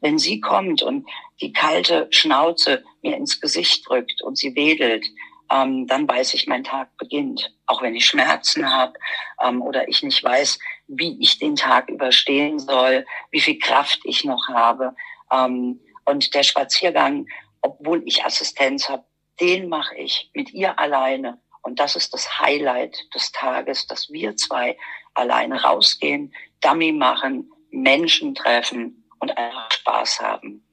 Wenn 0.00 0.18
sie 0.18 0.40
kommt 0.40 0.82
und 0.82 1.06
die 1.40 1.52
kalte 1.52 2.08
Schnauze 2.10 2.84
mir 3.02 3.16
ins 3.16 3.40
Gesicht 3.40 3.88
drückt 3.88 4.22
und 4.22 4.38
sie 4.38 4.54
wedelt, 4.54 5.06
ähm, 5.50 5.86
dann 5.86 6.08
weiß 6.08 6.34
ich, 6.34 6.46
mein 6.46 6.64
Tag 6.64 6.96
beginnt. 6.96 7.54
Auch 7.66 7.82
wenn 7.82 7.94
ich 7.94 8.06
Schmerzen 8.06 8.72
habe 8.72 8.94
ähm, 9.42 9.62
oder 9.62 9.88
ich 9.88 10.02
nicht 10.02 10.22
weiß, 10.22 10.58
wie 10.88 11.16
ich 11.20 11.38
den 11.38 11.56
Tag 11.56 11.88
überstehen 11.88 12.58
soll, 12.58 13.06
wie 13.30 13.40
viel 13.40 13.58
Kraft 13.58 14.00
ich 14.04 14.24
noch 14.24 14.48
habe. 14.48 14.94
Ähm, 15.32 15.80
und 16.04 16.34
der 16.34 16.42
Spaziergang, 16.42 17.26
obwohl 17.60 18.02
ich 18.06 18.24
Assistenz 18.24 18.88
habe, 18.88 19.04
den 19.40 19.68
mache 19.68 19.94
ich 19.96 20.30
mit 20.34 20.52
ihr 20.52 20.78
alleine. 20.78 21.40
Und 21.62 21.80
das 21.80 21.96
ist 21.96 22.14
das 22.14 22.38
Highlight 22.38 22.96
des 23.14 23.32
Tages, 23.32 23.86
dass 23.86 24.10
wir 24.10 24.36
zwei 24.36 24.76
alleine 25.14 25.62
rausgehen, 25.62 26.32
Dummy 26.60 26.92
machen, 26.92 27.50
Menschen 27.70 28.34
treffen 28.34 29.04
und 29.18 29.36
einfach 29.36 29.70
Spaß 29.72 30.20
haben. 30.20 30.65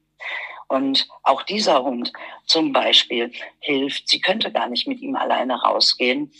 Und 0.68 1.08
auch 1.22 1.42
dieser 1.42 1.82
Hund 1.82 2.12
zum 2.46 2.72
Beispiel 2.72 3.30
hilft. 3.60 4.08
Sie 4.08 4.20
könnte 4.20 4.50
gar 4.50 4.68
nicht 4.68 4.86
mit 4.86 5.00
ihm 5.00 5.16
alleine 5.16 5.60
rausgehen, 5.60 6.32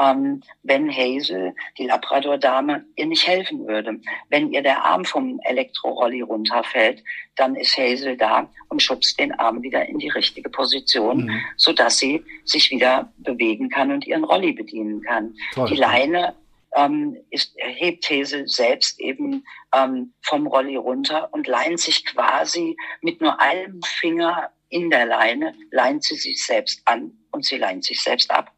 ähm, 0.00 0.42
wenn 0.62 0.90
Hazel, 0.90 1.54
die 1.78 1.86
Labrador-Dame, 1.86 2.84
ihr 2.96 3.06
nicht 3.06 3.26
helfen 3.26 3.66
würde. 3.66 4.00
Wenn 4.28 4.52
ihr 4.52 4.62
der 4.62 4.84
Arm 4.84 5.04
vom 5.04 5.40
Elektrorolli 5.44 6.22
runterfällt, 6.22 7.02
dann 7.36 7.54
ist 7.54 7.76
Hazel 7.76 8.16
da 8.16 8.48
und 8.68 8.82
schubst 8.82 9.18
den 9.18 9.32
Arm 9.32 9.62
wieder 9.62 9.88
in 9.88 9.98
die 9.98 10.10
richtige 10.10 10.50
Position, 10.50 11.24
mhm. 11.24 11.40
sodass 11.56 11.98
sie 11.98 12.22
sich 12.44 12.70
wieder 12.70 13.12
bewegen 13.18 13.68
kann 13.68 13.90
und 13.90 14.06
ihren 14.06 14.24
Rolli 14.24 14.52
bedienen 14.52 15.02
kann. 15.02 15.34
Toll. 15.54 15.68
Die 15.68 15.76
Leine 15.76 16.34
ähm, 16.74 17.16
ist, 17.30 17.54
hebt 17.56 18.08
Hesel 18.08 18.48
selbst 18.48 19.00
eben 19.00 19.44
ähm, 19.74 20.14
vom 20.22 20.46
Rolli 20.46 20.76
runter 20.76 21.28
und 21.32 21.46
leint 21.46 21.80
sich 21.80 22.04
quasi 22.04 22.76
mit 23.00 23.20
nur 23.20 23.40
einem 23.40 23.80
Finger 23.82 24.50
in 24.68 24.90
der 24.90 25.06
Leine, 25.06 25.54
leint 25.70 26.04
sie 26.04 26.16
sich 26.16 26.44
selbst 26.44 26.80
an 26.86 27.12
und 27.30 27.44
sie 27.44 27.58
leint 27.58 27.84
sich 27.84 28.02
selbst 28.02 28.30
ab. 28.30 28.52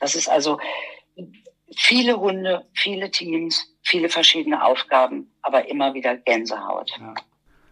Das 0.00 0.14
ist 0.14 0.28
also 0.28 0.58
viele 1.76 2.18
Hunde, 2.18 2.66
viele 2.74 3.10
Teams, 3.10 3.74
viele 3.82 4.08
verschiedene 4.08 4.64
Aufgaben, 4.64 5.32
aber 5.42 5.68
immer 5.68 5.94
wieder 5.94 6.16
Gänsehaut. 6.16 6.90
Ja. 6.98 7.14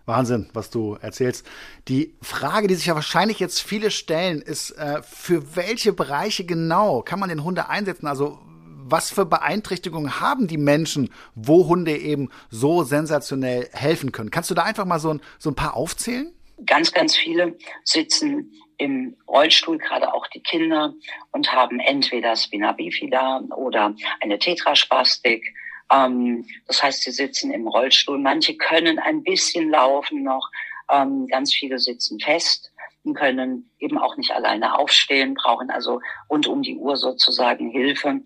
Wahnsinn, 0.06 0.50
was 0.52 0.68
du 0.68 0.98
erzählst. 1.00 1.46
Die 1.88 2.14
Frage, 2.20 2.66
die 2.66 2.74
sich 2.74 2.86
ja 2.86 2.94
wahrscheinlich 2.94 3.40
jetzt 3.40 3.62
viele 3.62 3.90
stellen, 3.90 4.42
ist, 4.42 4.72
äh, 4.72 5.02
für 5.02 5.56
welche 5.56 5.94
Bereiche 5.94 6.44
genau 6.44 7.00
kann 7.00 7.18
man 7.18 7.30
den 7.30 7.42
Hunde 7.42 7.68
einsetzen? 7.70 8.06
Also 8.06 8.38
was 8.84 9.10
für 9.10 9.24
Beeinträchtigungen 9.24 10.20
haben 10.20 10.46
die 10.46 10.58
Menschen, 10.58 11.10
wo 11.34 11.66
Hunde 11.66 11.96
eben 11.96 12.30
so 12.50 12.82
sensationell 12.82 13.68
helfen 13.72 14.12
können? 14.12 14.30
Kannst 14.30 14.50
du 14.50 14.54
da 14.54 14.62
einfach 14.62 14.84
mal 14.84 14.98
so 14.98 15.14
ein, 15.14 15.20
so 15.38 15.50
ein 15.50 15.54
paar 15.54 15.74
aufzählen? 15.74 16.32
Ganz, 16.66 16.92
ganz 16.92 17.16
viele 17.16 17.56
sitzen 17.84 18.52
im 18.76 19.16
Rollstuhl, 19.28 19.78
gerade 19.78 20.12
auch 20.12 20.26
die 20.28 20.42
Kinder, 20.42 20.92
und 21.32 21.52
haben 21.52 21.80
entweder 21.80 22.36
Spina 22.36 22.72
bifida 22.72 23.40
oder 23.56 23.94
eine 24.20 24.38
Tetraspastik. 24.38 25.54
Ähm, 25.90 26.46
das 26.66 26.82
heißt, 26.82 27.02
sie 27.02 27.10
sitzen 27.10 27.52
im 27.52 27.66
Rollstuhl. 27.66 28.18
Manche 28.18 28.56
können 28.56 28.98
ein 28.98 29.22
bisschen 29.22 29.70
laufen 29.70 30.22
noch. 30.22 30.50
Ähm, 30.90 31.26
ganz 31.28 31.54
viele 31.54 31.78
sitzen 31.78 32.20
fest 32.20 32.70
und 33.04 33.14
können 33.14 33.70
eben 33.78 33.98
auch 33.98 34.16
nicht 34.16 34.32
alleine 34.32 34.78
aufstehen, 34.78 35.34
brauchen 35.34 35.70
also 35.70 36.00
rund 36.28 36.46
um 36.46 36.62
die 36.62 36.76
Uhr 36.76 36.96
sozusagen 36.96 37.70
Hilfe. 37.70 38.20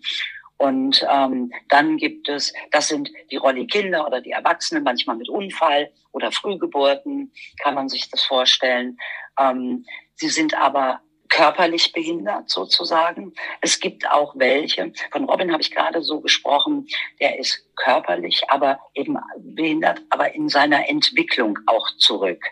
Und 0.59 1.07
ähm, 1.09 1.53
dann 1.69 1.95
gibt 1.95 2.27
es, 2.27 2.53
das 2.71 2.89
sind 2.89 3.09
die 3.31 3.37
Rolli-Kinder 3.37 4.05
oder 4.05 4.19
die 4.19 4.31
Erwachsenen, 4.31 4.83
manchmal 4.83 5.15
mit 5.15 5.29
Unfall 5.29 5.89
oder 6.11 6.33
Frühgeburten, 6.33 7.31
kann 7.63 7.75
man 7.75 7.87
sich 7.87 8.09
das 8.11 8.23
vorstellen. 8.23 8.97
Ähm, 9.39 9.85
sie 10.15 10.27
sind 10.27 10.53
aber 10.53 10.99
körperlich 11.29 11.93
behindert 11.93 12.49
sozusagen. 12.49 13.33
Es 13.61 13.79
gibt 13.79 14.09
auch 14.09 14.33
welche, 14.35 14.91
von 15.11 15.25
Robin 15.25 15.53
habe 15.53 15.61
ich 15.61 15.71
gerade 15.71 16.01
so 16.01 16.19
gesprochen, 16.19 16.87
der 17.21 17.39
ist 17.39 17.65
körperlich, 17.77 18.41
aber 18.49 18.79
eben 18.95 19.17
behindert, 19.37 20.01
aber 20.09 20.35
in 20.35 20.49
seiner 20.49 20.89
Entwicklung 20.89 21.57
auch 21.67 21.87
zurück. 21.99 22.43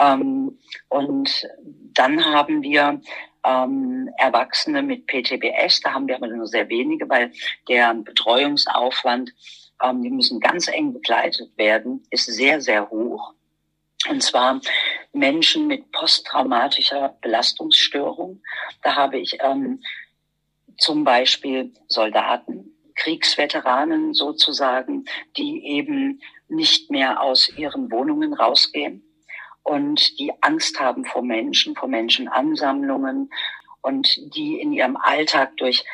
Ähm, 0.00 0.58
und 0.88 1.46
dann 1.94 2.24
haben 2.24 2.62
wir 2.62 3.00
ähm, 3.44 4.10
Erwachsene 4.16 4.82
mit 4.82 5.06
PTBS. 5.06 5.80
Da 5.80 5.92
haben 5.92 6.08
wir 6.08 6.16
aber 6.16 6.28
nur 6.28 6.46
sehr 6.46 6.68
wenige, 6.68 7.08
weil 7.08 7.32
der 7.68 7.94
Betreuungsaufwand, 7.94 9.32
ähm, 9.82 10.02
die 10.02 10.10
müssen 10.10 10.40
ganz 10.40 10.68
eng 10.68 10.92
begleitet 10.92 11.56
werden, 11.56 12.02
ist 12.10 12.26
sehr, 12.26 12.60
sehr 12.60 12.90
hoch. 12.90 13.34
Und 14.08 14.22
zwar 14.22 14.60
Menschen 15.12 15.66
mit 15.66 15.92
posttraumatischer 15.92 17.16
Belastungsstörung. 17.20 18.42
Da 18.82 18.96
habe 18.96 19.18
ich 19.18 19.36
ähm, 19.42 19.82
zum 20.78 21.04
Beispiel 21.04 21.74
Soldaten, 21.88 22.72
Kriegsveteranen 22.94 24.14
sozusagen, 24.14 25.04
die 25.36 25.66
eben 25.66 26.20
nicht 26.48 26.90
mehr 26.90 27.22
aus 27.22 27.50
ihren 27.56 27.90
Wohnungen 27.90 28.34
rausgehen, 28.34 29.02
und 29.70 30.18
die 30.18 30.32
Angst 30.40 30.80
haben 30.80 31.04
vor 31.04 31.22
Menschen, 31.22 31.76
vor 31.76 31.88
Menschenansammlungen 31.88 33.30
und 33.82 34.08
die 34.34 34.60
in 34.60 34.72
ihrem 34.72 34.96
Alltag 34.96 35.56
durch, 35.58 35.84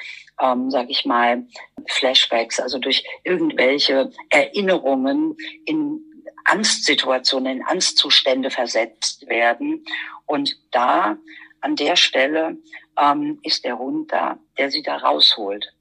ähm, 0.41 0.71
sage 0.71 0.91
ich 0.91 1.05
mal, 1.05 1.45
Flashbacks, 1.87 2.59
also 2.59 2.79
durch 2.79 3.05
irgendwelche 3.23 4.11
Erinnerungen 4.31 5.37
in 5.67 6.01
Angstsituationen, 6.47 7.59
in 7.59 7.67
Angstzustände 7.67 8.49
versetzt 8.49 9.29
werden. 9.29 9.85
Und 10.25 10.57
da, 10.71 11.19
an 11.61 11.77
der 11.77 11.97
Stelle, 11.97 12.57
ähm, 12.99 13.41
ist 13.43 13.67
der 13.67 13.79
Hund 13.79 14.11
da, 14.11 14.39
der 14.57 14.71
sie 14.71 14.83
da 14.83 14.97
rausholt. 14.97 15.75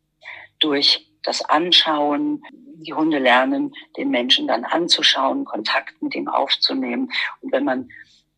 Durch 0.59 1.04
das 1.25 1.41
Anschauen, 1.41 2.43
die 2.53 2.93
Hunde 2.93 3.19
lernen, 3.19 3.73
den 3.97 4.09
Menschen 4.09 4.47
dann 4.47 4.65
anzuschauen, 4.65 5.45
Kontakt 5.45 6.01
mit 6.01 6.15
ihm 6.15 6.27
aufzunehmen. 6.27 7.11
Und 7.41 7.51
wenn 7.51 7.63
man 7.63 7.89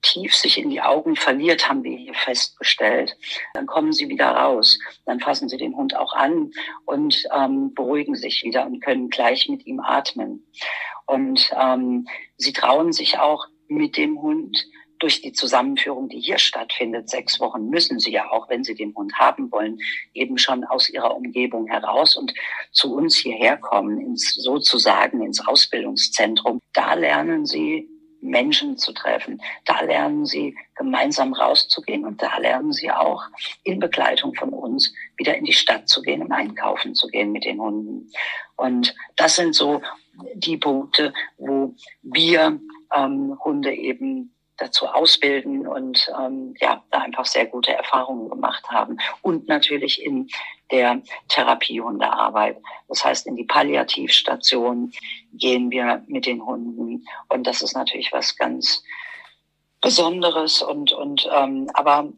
tief 0.02 0.36
sich 0.36 0.58
in 0.58 0.70
die 0.70 0.82
Augen 0.82 1.16
verliert, 1.16 1.68
haben 1.68 1.84
wir 1.84 1.98
hier 1.98 2.14
festgestellt, 2.14 3.18
dann 3.54 3.66
kommen 3.66 3.92
sie 3.92 4.10
wieder 4.10 4.30
raus. 4.30 4.80
Dann 5.06 5.20
fassen 5.20 5.50
sie 5.50 5.58
den 5.58 5.76
Hund 5.76 5.96
auch 5.96 6.14
an 6.14 6.52
und 6.86 7.24
ähm, 7.36 7.74
beruhigen 7.74 8.16
sich 8.16 8.44
wieder 8.44 8.66
und 8.66 8.80
können 8.80 9.10
gleich 9.10 9.50
mit 9.50 9.66
ihm 9.66 9.80
atmen. 9.80 10.46
Und 11.06 11.52
ähm, 11.60 12.08
sie 12.38 12.54
trauen 12.54 12.94
sich 12.94 13.20
auch 13.20 13.48
mit 13.68 13.98
dem 13.98 14.22
Hund 14.22 14.66
durch 15.00 15.22
die 15.22 15.34
Zusammenführung, 15.34 16.10
die 16.10 16.20
hier 16.20 16.38
stattfindet, 16.38 17.10
sechs 17.10 17.40
Wochen, 17.40 17.70
müssen 17.70 18.00
sie 18.00 18.12
ja 18.12 18.30
auch, 18.32 18.50
wenn 18.50 18.64
sie 18.64 18.76
den 18.76 18.96
Hund 18.96 19.14
haben 19.16 19.52
wollen, 19.52 19.80
eben 20.14 20.38
schon 20.38 20.64
aus 20.64 20.90
ihrer 20.90 21.16
Umgebung 21.16 21.68
heraus 21.68 22.16
und 22.16 22.34
zu 22.72 22.96
uns 22.96 23.18
hierher 23.18 23.58
kommen, 23.58 24.00
ins, 24.00 24.36
sozusagen 24.36 25.22
ins 25.22 25.46
Ausbildungszentrum. 25.46 26.60
Da 26.74 26.94
lernen 26.94 27.46
sie 27.46 27.90
Menschen 28.22 28.78
zu 28.78 28.94
treffen. 28.94 29.42
Da 29.66 29.82
lernen 29.82 30.26
sie 30.26 30.56
gemeinsam 30.76 31.34
rauszugehen 31.34 32.06
und 32.06 32.22
da 32.22 32.38
lernen 32.38 32.74
sie 32.74 32.92
auch 32.92 33.24
in 33.64 33.80
Begleitung 33.80 34.34
von 34.34 34.50
uns 34.50 34.94
wieder 35.18 35.36
in 35.36 35.46
die 35.46 35.54
Stadt 35.54 35.88
zu 35.88 36.02
gehen 36.02 36.22
und 36.22 36.32
einkaufen 36.32 36.96
zu 36.96 37.08
gehen 37.08 37.32
mit 37.32 37.46
den 37.46 37.60
Hunden. 37.60 38.12
Und 38.56 38.96
das 39.16 39.36
sind 39.36 39.56
so 39.56 39.82
die 40.34 40.58
Punkte, 40.58 41.14
wo 41.38 41.76
wir 42.02 42.60
ähm, 42.96 43.38
Hunde 43.44 43.74
eben 43.74 44.34
dazu 44.58 44.88
ausbilden 44.88 45.68
und 45.68 46.12
ähm, 46.20 46.56
ja, 46.60 46.84
da 46.92 47.00
einfach 47.00 47.26
sehr 47.26 47.46
gute 47.46 47.74
Erfahrungen 47.74 48.30
gemacht 48.30 48.70
haben. 48.70 48.98
Und 49.22 49.48
natürlich 49.48 50.04
in 50.04 50.30
der 50.72 51.02
Therapiehundearbeit. 51.30 52.58
Das 52.88 53.06
heißt, 53.06 53.28
in 53.28 53.36
die 53.36 53.46
Palliativstation 53.46 54.92
gehen 55.34 55.72
wir 55.72 56.04
mit 56.08 56.26
den 56.26 56.46
Hunden. 56.46 57.06
Und 57.30 57.48
das 57.48 57.62
ist 57.62 57.76
natürlich 57.76 58.12
was 58.12 58.36
ganz 58.36 58.84
Besonderes. 59.82 60.62
Und, 60.62 60.92
und 60.92 61.30
ähm, 61.34 61.70
aber 61.74 62.12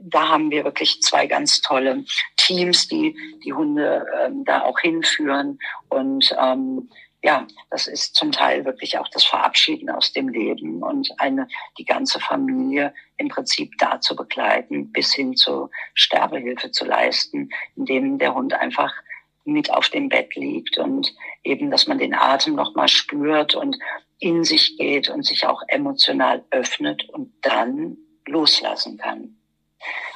da 0.00 0.28
haben 0.28 0.50
wir 0.50 0.64
wirklich 0.64 1.00
zwei 1.02 1.26
ganz 1.26 1.60
tolle 1.60 2.04
Teams, 2.36 2.88
die 2.88 3.16
die 3.44 3.52
Hunde 3.52 4.06
ähm, 4.20 4.44
da 4.44 4.62
auch 4.62 4.78
hinführen 4.78 5.58
und 5.88 6.34
ähm, 6.40 6.88
ja, 7.26 7.44
das 7.70 7.88
ist 7.88 8.14
zum 8.14 8.30
Teil 8.30 8.64
wirklich 8.64 8.98
auch 8.98 9.08
das 9.08 9.24
Verabschieden 9.24 9.90
aus 9.90 10.12
dem 10.12 10.28
Leben 10.28 10.80
und 10.84 11.10
eine, 11.18 11.48
die 11.76 11.84
ganze 11.84 12.20
Familie 12.20 12.94
im 13.16 13.26
Prinzip 13.26 13.72
da 13.78 14.00
zu 14.00 14.14
begleiten, 14.14 14.92
bis 14.92 15.12
hin 15.12 15.34
zur 15.34 15.68
Sterbehilfe 15.94 16.70
zu 16.70 16.84
leisten, 16.84 17.50
indem 17.74 18.18
der 18.18 18.32
Hund 18.32 18.54
einfach 18.54 18.94
mit 19.44 19.72
auf 19.72 19.88
dem 19.88 20.08
Bett 20.08 20.36
liegt 20.36 20.78
und 20.78 21.12
eben, 21.42 21.72
dass 21.72 21.88
man 21.88 21.98
den 21.98 22.14
Atem 22.14 22.54
nochmal 22.54 22.86
spürt 22.86 23.56
und 23.56 23.76
in 24.20 24.44
sich 24.44 24.76
geht 24.78 25.08
und 25.08 25.26
sich 25.26 25.48
auch 25.48 25.62
emotional 25.66 26.44
öffnet 26.52 27.08
und 27.08 27.32
dann 27.42 27.96
loslassen 28.26 28.98
kann. 28.98 29.36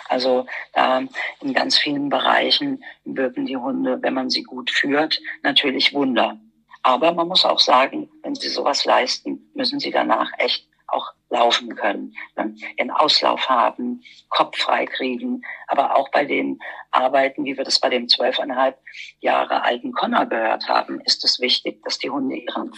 Also 0.08 0.46
da 0.74 1.02
in 1.40 1.54
ganz 1.54 1.76
vielen 1.76 2.08
Bereichen 2.08 2.84
wirken 3.04 3.46
die 3.46 3.56
Hunde, 3.56 4.00
wenn 4.00 4.14
man 4.14 4.30
sie 4.30 4.44
gut 4.44 4.70
führt, 4.70 5.20
natürlich 5.42 5.92
Wunder. 5.92 6.38
Aber 6.82 7.12
man 7.12 7.28
muss 7.28 7.44
auch 7.44 7.58
sagen, 7.58 8.10
wenn 8.22 8.34
sie 8.34 8.48
sowas 8.48 8.84
leisten, 8.84 9.50
müssen 9.54 9.80
sie 9.80 9.90
danach 9.90 10.30
echt 10.38 10.66
auch 10.86 11.12
laufen 11.28 11.76
können, 11.76 12.14
ne? 12.36 12.54
ihren 12.76 12.90
Auslauf 12.90 13.48
haben, 13.48 14.02
Kopf 14.28 14.58
frei 14.58 14.86
kriegen, 14.86 15.42
aber 15.68 15.96
auch 15.96 16.10
bei 16.10 16.24
den 16.24 16.58
Arbeiten, 16.90 17.44
wie 17.44 17.56
wir 17.56 17.64
das 17.64 17.78
bei 17.78 17.88
dem 17.88 18.08
zwölfeinhalb 18.08 18.76
Jahre 19.20 19.62
alten 19.62 19.92
Connor 19.92 20.26
gehört 20.26 20.68
haben, 20.68 21.00
ist 21.02 21.24
es 21.24 21.40
wichtig, 21.40 21.82
dass 21.84 21.98
die 21.98 22.10
Hunde 22.10 22.36
ihren 22.36 22.72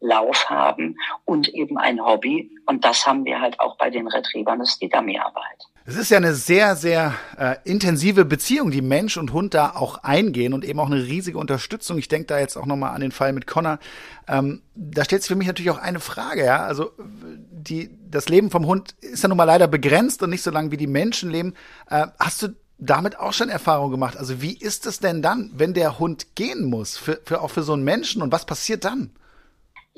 Freilauf 0.00 0.48
haben 0.48 0.96
und 1.24 1.48
eben 1.48 1.78
ein 1.78 2.00
Hobby. 2.00 2.50
Und 2.66 2.84
das 2.84 3.06
haben 3.06 3.24
wir 3.24 3.40
halt 3.40 3.60
auch 3.60 3.76
bei 3.76 3.90
den 3.90 4.06
Retrievern, 4.08 4.58
das 4.58 4.70
ist 4.70 4.82
die 4.82 4.88
Dummyarbeit. 4.88 5.64
Es 5.84 5.96
ist 5.96 6.10
ja 6.10 6.18
eine 6.18 6.34
sehr, 6.34 6.76
sehr 6.76 7.14
äh, 7.38 7.56
intensive 7.64 8.26
Beziehung, 8.26 8.70
die 8.70 8.82
Mensch 8.82 9.16
und 9.16 9.32
Hund 9.32 9.54
da 9.54 9.70
auch 9.74 10.02
eingehen 10.04 10.52
und 10.52 10.62
eben 10.62 10.78
auch 10.80 10.90
eine 10.90 11.02
riesige 11.02 11.38
Unterstützung. 11.38 11.96
Ich 11.96 12.08
denke 12.08 12.26
da 12.26 12.38
jetzt 12.38 12.58
auch 12.58 12.66
nochmal 12.66 12.94
an 12.94 13.00
den 13.00 13.10
Fall 13.10 13.32
mit 13.32 13.46
Connor. 13.46 13.78
Ähm, 14.26 14.60
da 14.74 15.04
stellt 15.04 15.22
sich 15.22 15.28
für 15.28 15.36
mich 15.36 15.46
natürlich 15.46 15.70
auch 15.70 15.78
eine 15.78 16.00
Frage, 16.00 16.44
ja. 16.44 16.62
Also 16.62 16.90
die, 16.98 17.88
das 18.10 18.28
Leben 18.28 18.50
vom 18.50 18.66
Hund 18.66 18.96
ist 19.00 19.22
ja 19.22 19.30
nun 19.30 19.38
mal 19.38 19.44
leider 19.44 19.66
begrenzt 19.66 20.22
und 20.22 20.28
nicht 20.28 20.42
so 20.42 20.50
lang 20.50 20.70
wie 20.70 20.76
die 20.76 20.86
Menschen 20.86 21.30
leben. 21.30 21.54
Äh, 21.88 22.08
hast 22.18 22.42
du 22.42 22.48
damit 22.76 23.18
auch 23.18 23.32
schon 23.32 23.48
Erfahrung 23.48 23.90
gemacht? 23.90 24.18
Also 24.18 24.42
wie 24.42 24.58
ist 24.58 24.86
es 24.86 25.00
denn 25.00 25.22
dann, 25.22 25.50
wenn 25.54 25.72
der 25.72 25.98
Hund 25.98 26.34
gehen 26.34 26.66
muss, 26.66 26.98
für, 26.98 27.18
für 27.24 27.40
auch 27.40 27.50
für 27.50 27.62
so 27.62 27.72
einen 27.72 27.82
Menschen 27.82 28.20
und 28.20 28.30
was 28.30 28.44
passiert 28.44 28.84
dann? 28.84 29.10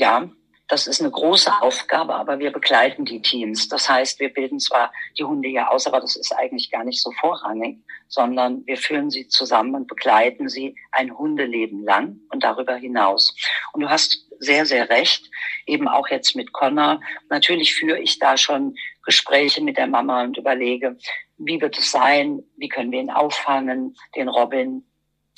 Ja, 0.00 0.30
das 0.66 0.86
ist 0.86 1.02
eine 1.02 1.10
große 1.10 1.60
Aufgabe, 1.60 2.14
aber 2.14 2.38
wir 2.38 2.52
begleiten 2.52 3.04
die 3.04 3.20
Teams. 3.20 3.68
Das 3.68 3.90
heißt, 3.90 4.18
wir 4.18 4.32
bilden 4.32 4.58
zwar 4.58 4.94
die 5.18 5.24
Hunde 5.24 5.50
hier 5.50 5.70
aus, 5.70 5.86
aber 5.86 6.00
das 6.00 6.16
ist 6.16 6.32
eigentlich 6.32 6.70
gar 6.70 6.84
nicht 6.84 7.02
so 7.02 7.12
vorrangig, 7.20 7.76
sondern 8.08 8.64
wir 8.64 8.78
führen 8.78 9.10
sie 9.10 9.28
zusammen 9.28 9.74
und 9.74 9.88
begleiten 9.88 10.48
sie 10.48 10.74
ein 10.90 11.18
Hundeleben 11.18 11.84
lang 11.84 12.18
und 12.30 12.42
darüber 12.42 12.76
hinaus. 12.76 13.36
Und 13.74 13.82
du 13.82 13.90
hast 13.90 14.26
sehr, 14.38 14.64
sehr 14.64 14.88
recht, 14.88 15.30
eben 15.66 15.86
auch 15.86 16.08
jetzt 16.08 16.34
mit 16.34 16.54
Connor. 16.54 17.02
Natürlich 17.28 17.74
führe 17.74 18.00
ich 18.00 18.18
da 18.18 18.38
schon 18.38 18.74
Gespräche 19.04 19.62
mit 19.62 19.76
der 19.76 19.86
Mama 19.86 20.22
und 20.22 20.38
überlege, 20.38 20.96
wie 21.36 21.60
wird 21.60 21.76
es 21.76 21.90
sein, 21.90 22.42
wie 22.56 22.70
können 22.70 22.90
wir 22.90 23.00
ihn 23.00 23.10
auffangen, 23.10 23.98
den 24.16 24.30
Robin, 24.30 24.89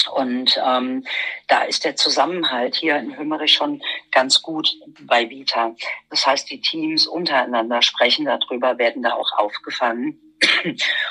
und 0.09 0.61
ähm, 0.65 1.05
da 1.49 1.63
ist 1.63 1.85
der 1.85 1.97
Zusammenhalt 1.97 2.77
hier 2.77 2.97
in 2.97 3.17
Hümmerich 3.17 3.53
schon 3.53 3.83
ganz 4.11 4.43
gut 4.43 4.73
bei 5.03 5.29
Vita. 5.29 5.75
Das 6.11 6.27
heißt, 6.27 6.51
die 6.51 6.61
Teams 6.61 7.07
untereinander 7.07 7.83
sprechen 7.83 8.25
darüber, 8.25 8.79
werden 8.79 9.03
da 9.03 9.15
auch 9.15 9.33
aufgefangen. 9.33 10.21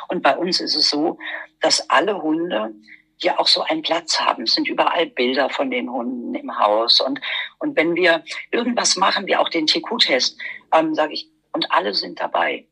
Und 0.07 0.23
bei 0.23 0.35
uns 0.35 0.59
ist 0.59 0.75
es 0.75 0.89
so, 0.89 1.17
dass 1.61 1.89
alle 1.89 2.21
Hunde 2.21 2.73
ja 3.23 3.39
auch 3.39 3.47
so 3.47 3.61
einen 3.61 3.81
Platz 3.81 4.19
haben. 4.19 4.43
Es 4.43 4.53
sind 4.53 4.67
überall 4.67 5.05
Bilder 5.05 5.49
von 5.49 5.69
den 5.69 5.91
Hunden 5.91 6.35
im 6.35 6.59
Haus. 6.59 6.99
Und, 7.01 7.21
und 7.59 7.75
wenn 7.77 7.95
wir 7.95 8.23
irgendwas 8.51 8.95
machen, 8.95 9.27
wie 9.27 9.35
auch 9.35 9.49
den 9.49 9.67
TQ-Test, 9.67 10.39
ähm, 10.73 10.95
sage 10.95 11.13
ich, 11.13 11.29
und 11.53 11.71
alle 11.71 11.93
sind 11.93 12.19
dabei. 12.19 12.65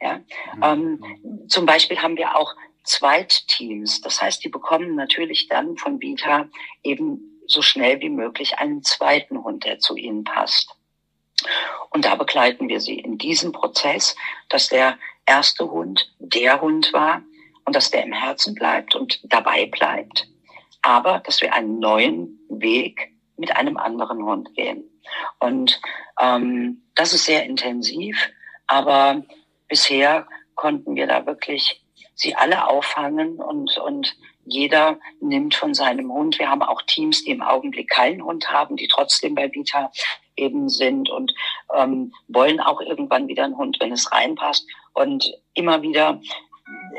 Ja? 0.00 0.20
Mhm. 0.54 0.62
Ähm, 0.62 1.46
zum 1.48 1.66
Beispiel 1.66 1.98
haben 1.98 2.16
wir 2.16 2.36
auch 2.36 2.54
Zweitteams. 2.86 4.00
Das 4.00 4.22
heißt, 4.22 4.42
die 4.42 4.48
bekommen 4.48 4.94
natürlich 4.94 5.48
dann 5.48 5.76
von 5.76 6.00
Vita 6.00 6.48
eben 6.82 7.40
so 7.46 7.62
schnell 7.62 8.00
wie 8.00 8.08
möglich 8.08 8.58
einen 8.58 8.82
zweiten 8.82 9.42
Hund, 9.42 9.64
der 9.64 9.78
zu 9.78 9.96
ihnen 9.96 10.24
passt. 10.24 10.74
Und 11.90 12.04
da 12.04 12.14
begleiten 12.14 12.68
wir 12.68 12.80
sie 12.80 12.98
in 12.98 13.18
diesem 13.18 13.52
Prozess, 13.52 14.16
dass 14.48 14.68
der 14.68 14.98
erste 15.26 15.70
Hund 15.70 16.12
der 16.18 16.60
Hund 16.60 16.92
war 16.92 17.22
und 17.64 17.76
dass 17.76 17.90
der 17.90 18.04
im 18.04 18.12
Herzen 18.12 18.54
bleibt 18.54 18.94
und 18.94 19.20
dabei 19.24 19.66
bleibt, 19.66 20.28
aber 20.82 21.20
dass 21.20 21.40
wir 21.40 21.52
einen 21.52 21.78
neuen 21.78 22.38
Weg 22.48 23.12
mit 23.36 23.54
einem 23.54 23.76
anderen 23.76 24.24
Hund 24.24 24.54
gehen. 24.54 24.84
Und 25.40 25.80
ähm, 26.20 26.82
das 26.94 27.12
ist 27.12 27.26
sehr 27.26 27.44
intensiv, 27.44 28.30
aber 28.66 29.22
bisher 29.68 30.26
konnten 30.54 30.94
wir 30.94 31.06
da 31.06 31.26
wirklich 31.26 31.85
sie 32.16 32.34
alle 32.34 32.68
auffangen 32.68 33.36
und, 33.36 33.78
und 33.78 34.16
jeder 34.44 34.98
nimmt 35.20 35.54
von 35.54 35.74
seinem 35.74 36.12
Hund. 36.12 36.38
Wir 36.38 36.50
haben 36.50 36.62
auch 36.62 36.82
Teams, 36.82 37.24
die 37.24 37.30
im 37.30 37.42
Augenblick 37.42 37.88
keinen 37.88 38.24
Hund 38.24 38.50
haben, 38.50 38.76
die 38.76 38.88
trotzdem 38.88 39.34
bei 39.34 39.52
Vita 39.52 39.92
eben 40.36 40.68
sind 40.68 41.08
und 41.08 41.32
ähm, 41.74 42.12
wollen 42.28 42.60
auch 42.60 42.80
irgendwann 42.80 43.28
wieder 43.28 43.44
einen 43.44 43.56
Hund, 43.56 43.78
wenn 43.80 43.92
es 43.92 44.10
reinpasst. 44.10 44.66
Und 44.94 45.32
immer 45.54 45.82
wieder 45.82 46.20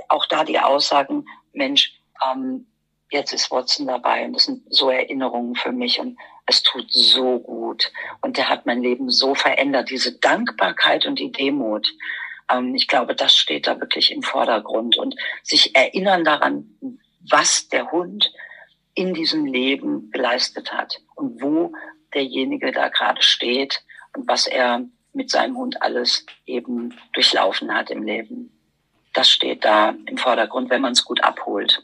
auch 0.10 0.26
da 0.26 0.44
die 0.44 0.60
Aussagen, 0.60 1.26
Mensch, 1.54 2.00
ähm, 2.26 2.68
jetzt 3.10 3.34
ist 3.34 3.52
Watson 3.52 3.88
dabei 3.88 4.26
und 4.26 4.34
das 4.34 4.46
sind 4.46 4.64
so 4.70 4.90
Erinnerungen 4.90 5.56
für 5.56 5.72
mich 5.72 6.00
und 6.00 6.18
es 6.46 6.64
tut 6.64 6.92
so 6.92 7.40
gut. 7.40 7.92
Und 8.22 8.38
der 8.38 8.50
hat 8.50 8.66
mein 8.66 8.82
Leben 8.82 9.10
so 9.10 9.36
verändert. 9.36 9.90
Diese 9.90 10.18
Dankbarkeit 10.20 11.06
und 11.06 11.20
die 11.20 11.32
Demut. 11.32 11.94
Ähm, 12.50 12.76
ich 12.76 12.88
glaube, 12.88 13.16
das 13.16 13.36
steht 13.36 13.68
da 13.68 13.80
wirklich 13.80 14.12
im 14.12 14.24
Vordergrund 14.24 14.98
und 14.98 15.16
sich 15.44 15.76
erinnern 15.76 16.24
daran, 16.24 16.78
was 17.30 17.68
der 17.70 17.92
Hund 17.92 18.32
in 18.94 19.14
diesem 19.14 19.46
Leben 19.46 20.10
geleistet 20.12 20.74
hat 20.74 21.00
und 21.16 21.42
wo 21.42 21.74
derjenige 22.14 22.72
da 22.72 22.90
gerade 22.90 23.22
steht 23.22 23.84
und 24.16 24.28
was 24.28 24.48
er 24.48 24.84
mit 25.14 25.30
seinem 25.30 25.58
Hund 25.58 25.82
alles 25.82 26.26
eben 26.46 26.96
durchlaufen 27.14 27.74
hat 27.74 27.90
im 27.90 28.04
Leben. 28.04 28.52
Das 29.14 29.30
steht 29.30 29.66
da 29.66 29.96
im 30.06 30.18
Vordergrund, 30.18 30.70
wenn 30.70 30.82
man 30.82 30.94
es 30.94 31.06
gut 31.06 31.24
abholt. 31.24 31.84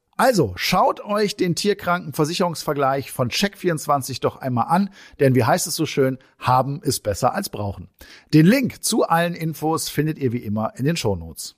Also 0.17 0.53
schaut 0.55 0.99
euch 0.99 1.35
den 1.35 1.55
Tierkrankenversicherungsvergleich 1.55 3.11
von 3.11 3.29
Check24 3.29 4.21
doch 4.21 4.37
einmal 4.37 4.67
an, 4.67 4.89
denn 5.19 5.35
wie 5.35 5.43
heißt 5.43 5.67
es 5.67 5.75
so 5.75 5.85
schön, 5.85 6.19
haben 6.37 6.81
ist 6.83 7.01
besser 7.01 7.33
als 7.33 7.49
brauchen. 7.49 7.89
Den 8.33 8.45
Link 8.45 8.83
zu 8.83 9.03
allen 9.03 9.33
Infos 9.33 9.89
findet 9.89 10.19
ihr 10.19 10.31
wie 10.31 10.43
immer 10.43 10.73
in 10.75 10.85
den 10.85 10.97
Shownotes. 10.97 11.55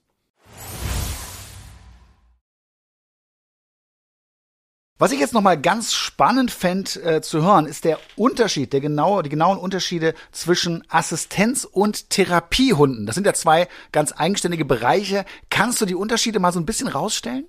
Was 5.00 5.12
ich 5.12 5.20
jetzt 5.20 5.34
nochmal 5.34 5.60
ganz 5.60 5.94
spannend 5.94 6.50
fände 6.50 7.02
äh, 7.02 7.22
zu 7.22 7.42
hören, 7.42 7.66
ist 7.66 7.84
der 7.84 8.00
Unterschied, 8.16 8.72
der 8.72 8.80
genaue, 8.80 9.24
die 9.24 9.30
genauen 9.30 9.58
Unterschiede 9.58 10.14
zwischen 10.32 10.84
Assistenz- 10.88 11.66
und 11.66 12.10
Therapiehunden. 12.10 13.06
Das 13.06 13.16
sind 13.16 13.26
ja 13.26 13.34
zwei 13.34 13.68
ganz 13.92 14.14
eigenständige 14.16 14.64
Bereiche. 14.64 15.26
Kannst 15.50 15.82
du 15.82 15.86
die 15.86 15.96
Unterschiede 15.96 16.40
mal 16.40 16.54
so 16.54 16.60
ein 16.62 16.66
bisschen 16.66 16.88
rausstellen? 16.88 17.48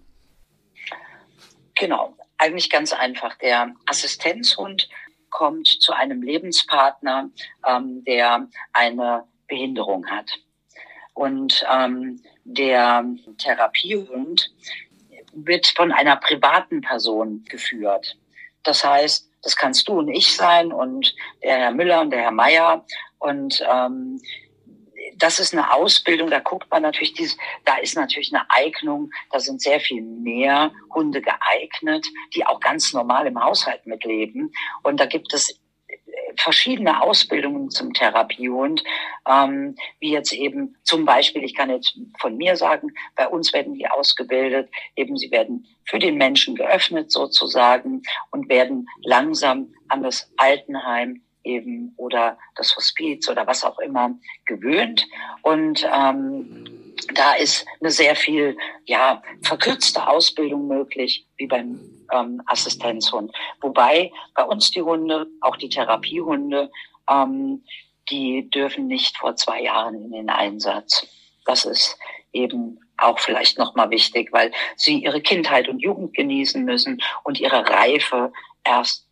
Genau, 1.77 2.15
eigentlich 2.39 2.71
ganz 2.71 2.93
einfach. 2.93 3.37
Der 3.39 3.75
Assistenzhund 3.87 4.89
kommt 5.31 5.67
zu 5.67 5.93
einem 5.93 6.23
Lebenspartner, 6.23 7.31
ähm, 7.67 8.05
der 8.05 8.49
eine 8.73 9.25
Behinderung 9.49 10.07
hat. 10.07 10.31
Und 11.15 11.65
ähm, 11.73 12.23
der 12.45 13.05
Therapiehund 13.39 14.53
wird 15.33 15.67
von 15.67 15.93
einer 15.93 16.17
privaten 16.17 16.81
Person 16.81 17.45
geführt. 17.49 18.17
Das 18.63 18.85
heißt, 18.85 19.29
das 19.43 19.57
kannst 19.57 19.89
du 19.89 19.99
und 19.99 20.09
ich 20.09 20.35
sein 20.35 20.73
und 20.73 21.15
der 21.43 21.59
Herr 21.59 21.71
Müller 21.73 22.01
und 22.01 22.11
der 22.11 22.23
Herr 22.23 22.31
Meier. 22.31 22.85
Und 23.19 23.63
ähm, 23.71 24.21
das 25.19 25.39
ist 25.39 25.53
eine 25.53 25.73
Ausbildung, 25.73 26.31
da 26.31 26.41
guckt 26.41 26.71
man 26.71 26.83
natürlich, 26.83 27.15
dies, 27.15 27.37
da 27.65 27.77
ist 27.77 27.97
natürlich 27.97 28.35
eine 28.35 28.45
Eignung, 28.51 29.11
da 29.31 29.41
sind 29.41 29.61
sehr 29.61 29.81
viel 29.81 30.03
mehr 30.03 30.73
Hunde 30.95 31.21
geeignet, 31.21 32.07
die 32.35 32.47
auch 32.47 32.61
ganz 32.61 32.93
normal 32.93 33.27
im 33.27 33.43
Haushalt 33.43 33.87
mitleben. 33.87 34.53
Und 34.83 35.01
da 35.01 35.07
gibt 35.07 35.33
es 35.33 35.61
verschiedene 36.37 37.03
Ausbildungen 37.03 37.71
zum 37.71 37.93
Therapiehund, 37.93 38.83
ähm, 39.29 39.77
wie 40.01 40.13
jetzt 40.13 40.33
eben 40.33 40.77
zum 40.83 41.05
Beispiel, 41.05 41.45
ich 41.45 41.55
kann 41.55 41.71
jetzt 41.71 41.99
von 42.19 42.37
mir 42.37 42.57
sagen, 42.57 42.93
bei 43.17 43.29
uns 43.29 43.53
werden 43.53 43.75
die 43.75 43.89
ausgebildet, 43.89 44.71
eben 44.97 45.17
sie 45.17 45.31
werden 45.31 45.67
für 45.85 45.99
den 45.99 46.17
Menschen 46.17 46.55
geöffnet 46.55 47.11
sozusagen 47.11 48.03
und 48.31 48.49
werden 48.49 48.89
langsam 49.03 49.73
an 49.89 50.03
das 50.03 50.33
Altenheim 50.37 51.23
eben 51.45 51.95
oder 51.97 52.39
das 52.57 52.75
Hospiz 52.77 53.29
oder 53.29 53.47
was 53.47 53.65
auch 53.65 53.79
immer 53.79 54.11
gewöhnt. 54.47 55.07
Und 55.43 55.87
ähm, 55.95 56.95
da 57.15 57.35
ist 57.35 57.67
eine 57.81 57.91
sehr 57.91 58.17
viel 58.17 58.57
ja 58.87 59.23
verkürzte 59.43 60.07
Ausbildung 60.07 60.67
möglich, 60.67 61.27
wie 61.37 61.47
beim 61.47 61.81
ähm, 62.13 62.43
Assistenzhund. 62.47 63.33
Wobei 63.61 64.11
bei 64.35 64.45
uns 64.45 64.71
die 64.71 64.83
Hunde, 64.83 65.27
auch 65.41 65.57
die 65.57 65.69
Therapiehunde, 65.69 66.71
ähm, 67.11 67.63
die 68.11 68.51
dürfen 68.51 68.87
nicht 68.87 69.17
vor 69.17 69.37
zwei 69.37 69.63
Jahren 69.63 69.95
in 69.95 70.13
den 70.13 70.31
Einsatz. 70.31 71.07
Das 71.45 71.65
ist 71.65 71.99
eben 72.33 72.81
auch 72.97 73.19
vielleicht 73.19 73.59
nochmal 73.59 73.91
wichtig, 73.91 74.33
weil 74.33 74.53
sie 74.77 75.03
ihre 75.03 75.21
Kindheit 75.21 75.69
und 75.69 75.81
Jugend 75.81 76.15
genießen 76.15 76.65
müssen 76.65 77.03
und 77.23 77.41
ihre 77.41 77.69
Reife 77.69 78.33
erst 78.63 79.07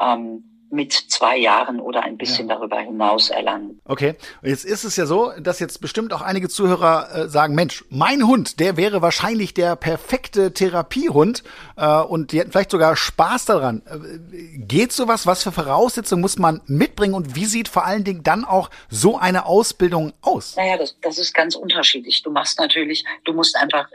ähm, 0.00 0.53
mit 0.74 0.92
zwei 0.92 1.36
Jahren 1.36 1.80
oder 1.80 2.02
ein 2.02 2.16
bisschen 2.16 2.48
ja. 2.48 2.56
darüber 2.56 2.78
hinaus 2.78 3.30
erlangen. 3.30 3.80
Okay, 3.84 4.14
jetzt 4.42 4.64
ist 4.64 4.84
es 4.84 4.96
ja 4.96 5.06
so, 5.06 5.32
dass 5.40 5.60
jetzt 5.60 5.80
bestimmt 5.80 6.12
auch 6.12 6.22
einige 6.22 6.48
Zuhörer 6.48 7.14
äh, 7.14 7.28
sagen, 7.28 7.54
Mensch, 7.54 7.84
mein 7.90 8.26
Hund, 8.26 8.60
der 8.60 8.76
wäre 8.76 9.02
wahrscheinlich 9.02 9.54
der 9.54 9.76
perfekte 9.76 10.52
Therapiehund 10.52 11.44
äh, 11.76 12.00
und 12.00 12.32
die 12.32 12.40
hätten 12.40 12.52
vielleicht 12.52 12.70
sogar 12.70 12.96
Spaß 12.96 13.46
daran. 13.46 13.82
Äh, 13.86 14.58
geht 14.58 14.92
sowas? 14.92 15.26
Was 15.26 15.42
für 15.42 15.52
Voraussetzungen 15.52 16.20
muss 16.20 16.38
man 16.38 16.60
mitbringen 16.66 17.14
und 17.14 17.36
wie 17.36 17.46
sieht 17.46 17.68
vor 17.68 17.84
allen 17.84 18.04
Dingen 18.04 18.22
dann 18.22 18.44
auch 18.44 18.70
so 18.90 19.18
eine 19.18 19.46
Ausbildung 19.46 20.12
aus? 20.20 20.56
Naja, 20.56 20.76
das, 20.76 20.96
das 21.00 21.18
ist 21.18 21.32
ganz 21.34 21.54
unterschiedlich. 21.54 22.22
Du 22.22 22.30
machst 22.30 22.58
natürlich, 22.58 23.04
du 23.24 23.32
musst 23.32 23.56
einfach 23.56 23.88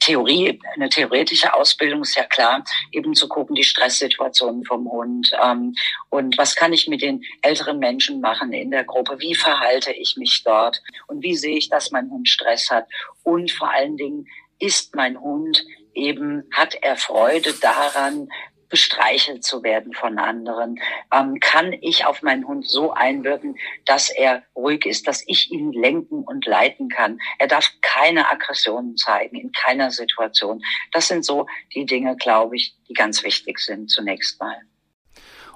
Theorie, 0.00 0.58
eine 0.74 0.88
theoretische 0.88 1.54
Ausbildung 1.54 2.02
ist 2.02 2.16
ja 2.16 2.24
klar, 2.24 2.64
eben 2.90 3.14
zu 3.14 3.28
gucken, 3.28 3.54
die 3.54 3.62
Stresssituationen 3.62 4.64
vom 4.64 4.90
Hund, 4.90 5.30
ähm, 5.42 5.74
Und 6.08 6.36
was 6.38 6.56
kann 6.56 6.72
ich 6.72 6.88
mit 6.88 7.02
den 7.02 7.22
älteren 7.42 7.78
Menschen 7.78 8.20
machen 8.20 8.52
in 8.52 8.70
der 8.70 8.84
Gruppe? 8.84 9.18
Wie 9.18 9.34
verhalte 9.34 9.92
ich 9.92 10.16
mich 10.16 10.42
dort? 10.44 10.82
Und 11.06 11.22
wie 11.22 11.36
sehe 11.36 11.56
ich, 11.56 11.68
dass 11.68 11.90
mein 11.90 12.10
Hund 12.10 12.28
Stress 12.28 12.70
hat? 12.70 12.86
Und 13.22 13.52
vor 13.52 13.70
allen 13.70 13.96
Dingen, 13.96 14.26
ist 14.60 14.94
mein 14.94 15.20
Hund 15.20 15.64
eben, 15.94 16.44
hat 16.52 16.76
er 16.80 16.96
Freude 16.96 17.52
daran, 17.54 18.28
bestreichelt 18.70 19.44
zu 19.44 19.62
werden 19.62 19.92
von 19.92 20.18
anderen? 20.18 20.80
Ähm, 21.12 21.38
kann 21.40 21.72
ich 21.72 22.06
auf 22.06 22.22
meinen 22.22 22.46
Hund 22.46 22.66
so 22.66 22.92
einwirken, 22.92 23.56
dass 23.84 24.08
er 24.08 24.42
ruhig 24.56 24.86
ist, 24.86 25.06
dass 25.06 25.22
ich 25.26 25.50
ihn 25.52 25.72
lenken 25.72 26.22
und 26.22 26.46
leiten 26.46 26.88
kann? 26.88 27.18
Er 27.38 27.48
darf 27.48 27.70
keine 27.82 28.30
Aggressionen 28.30 28.96
zeigen, 28.96 29.36
in 29.36 29.52
keiner 29.52 29.90
Situation. 29.90 30.62
Das 30.92 31.08
sind 31.08 31.24
so 31.24 31.46
die 31.74 31.84
Dinge, 31.84 32.16
glaube 32.16 32.56
ich, 32.56 32.74
die 32.88 32.94
ganz 32.94 33.22
wichtig 33.22 33.58
sind 33.58 33.90
zunächst 33.90 34.40
mal. 34.40 34.56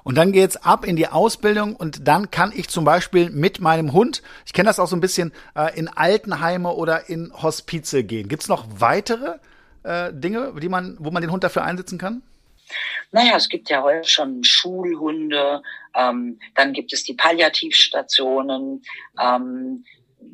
Und 0.05 0.15
dann 0.19 0.31
geht's 0.31 0.55
ab 0.55 0.85
in 0.85 0.95
die 0.95 1.07
Ausbildung 1.07 1.75
und 1.75 2.07
dann 2.07 2.29
kann 2.29 2.53
ich 2.55 2.69
zum 2.69 2.85
Beispiel 2.85 3.31
mit 3.31 3.59
meinem 3.59 3.91
Hund, 3.91 4.21
ich 4.45 4.53
kenne 4.53 4.67
das 4.67 4.79
auch 4.79 4.87
so 4.87 4.95
ein 4.95 5.01
bisschen, 5.01 5.33
äh, 5.55 5.75
in 5.75 5.87
Altenheime 5.87 6.71
oder 6.71 7.09
in 7.09 7.33
Hospize 7.33 8.03
gehen. 8.03 8.29
Gibt's 8.29 8.47
noch 8.47 8.67
weitere 8.77 9.39
äh, 9.81 10.13
Dinge, 10.13 10.53
die 10.61 10.69
man, 10.69 10.95
wo 10.99 11.09
man 11.09 11.23
den 11.23 11.31
Hund 11.31 11.43
dafür 11.43 11.63
einsetzen 11.63 11.97
kann? 11.97 12.21
Naja, 13.11 13.35
es 13.35 13.49
gibt 13.49 13.69
ja 13.69 13.81
heute 13.81 14.07
schon 14.07 14.43
Schulhunde, 14.43 15.61
ähm, 15.95 16.39
dann 16.55 16.73
gibt 16.73 16.93
es 16.93 17.03
die 17.03 17.13
Palliativstationen, 17.13 18.83
ähm, 19.21 19.85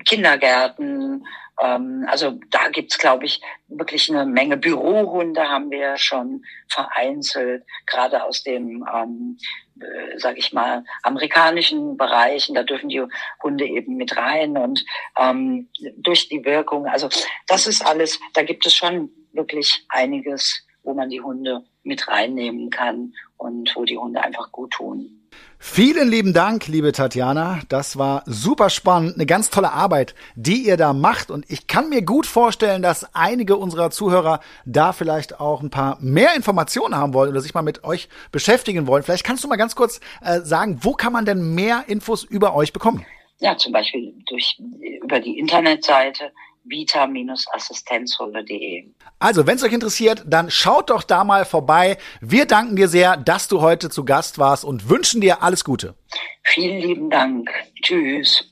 Kindergärten. 0.06 1.26
Ähm, 1.62 2.06
also 2.10 2.40
da 2.50 2.70
gibt's, 2.70 2.98
glaube 2.98 3.26
ich, 3.26 3.42
wirklich 3.68 4.10
eine 4.10 4.26
Menge 4.26 4.58
Bürohunde 4.58 5.42
haben 5.42 5.70
wir 5.70 5.98
schon 5.98 6.44
vereinzelt, 6.70 7.64
gerade 7.86 8.24
aus 8.24 8.44
dem, 8.44 8.86
ähm, 8.94 9.38
äh, 9.80 10.18
sage 10.18 10.40
ich 10.40 10.54
mal, 10.54 10.84
amerikanischen 11.04 11.98
Bereichen. 11.98 12.56
Da 12.56 12.64
dürfen 12.64 12.90
die 12.90 13.04
Hunde 13.44 13.66
eben 13.66 13.96
mit 13.96 14.16
rein 14.18 14.58
und 14.58 14.84
ähm, 15.18 15.70
durch 15.98 16.30
die 16.30 16.44
Wirkung. 16.46 16.88
Also 16.88 17.10
das 17.48 17.68
ist 17.68 17.86
alles, 17.86 18.20
da 18.34 18.44
gibt 18.44 18.66
es 18.66 18.74
schon 18.74 19.12
wirklich 19.34 19.86
einiges, 19.90 20.66
wo 20.84 20.94
man 20.94 21.10
die 21.10 21.22
Hunde 21.22 21.64
mit 21.84 22.08
reinnehmen 22.08 22.70
kann 22.70 23.14
und 23.38 23.76
wo 23.76 23.86
die 23.86 23.98
Hunde 23.98 24.24
einfach 24.24 24.52
gut 24.52 24.72
tun. 24.72 25.22
Vielen 25.64 26.10
lieben 26.10 26.34
Dank, 26.34 26.68
liebe 26.68 26.92
Tatjana. 26.92 27.60
Das 27.70 27.98
war 27.98 28.24
super 28.26 28.72
spannend, 28.72 29.16
eine 29.16 29.28
ganz 29.28 29.52
tolle 29.52 29.72
Arbeit, 29.72 30.16
die 30.36 30.66
ihr 30.66 30.76
da 30.76 30.92
macht. 30.92 31.30
Und 31.30 31.50
ich 31.50 31.68
kann 31.68 31.90
mir 31.90 32.02
gut 32.02 32.26
vorstellen, 32.26 32.82
dass 32.82 33.14
einige 33.14 33.56
unserer 33.58 33.92
Zuhörer 33.92 34.40
da 34.66 34.92
vielleicht 34.92 35.40
auch 35.40 35.62
ein 35.62 35.70
paar 35.70 35.98
mehr 36.02 36.36
Informationen 36.36 36.96
haben 36.96 37.14
wollen 37.14 37.30
oder 37.30 37.42
sich 37.42 37.54
mal 37.54 37.62
mit 37.62 37.84
euch 37.84 38.10
beschäftigen 38.32 38.88
wollen. 38.88 39.04
Vielleicht 39.04 39.24
kannst 39.24 39.44
du 39.44 39.48
mal 39.48 39.56
ganz 39.56 39.76
kurz 39.76 40.00
äh, 40.22 40.42
sagen, 40.42 40.80
wo 40.82 40.94
kann 40.94 41.14
man 41.14 41.26
denn 41.26 41.54
mehr 41.54 41.84
Infos 41.88 42.24
über 42.24 42.56
euch 42.56 42.74
bekommen? 42.74 43.06
Ja, 43.40 43.56
zum 43.56 43.72
Beispiel 43.72 44.16
durch, 44.28 44.60
über 45.04 45.20
die 45.20 45.38
Internetseite 45.38 46.32
vita-assistenzhunde.de. 46.64 48.92
Also, 49.20 49.48
wenn 49.48 49.56
es 49.56 49.64
euch 49.64 49.74
interessiert, 49.74 50.24
dann 50.26 50.52
schaut 50.52 50.90
doch 50.90 51.04
da 51.04 51.24
mal 51.24 51.46
vorbei. 51.46 51.98
Wir 52.22 52.46
danken 52.46 52.76
dir 52.76 52.88
sehr, 52.88 53.18
dass 53.18 53.48
du 53.48 53.62
heute 53.62 53.90
zu 53.90 54.06
Gast 54.06 54.40
warst 54.40 54.66
und 54.66 54.90
wünschen 54.90 55.22
dir 55.22 55.44
alles 55.44 55.64
Gute. 55.64 55.96
Vielen 56.44 56.80
lieben 56.80 57.10
Dank. 57.10 57.50
Tschüss. 57.82 58.52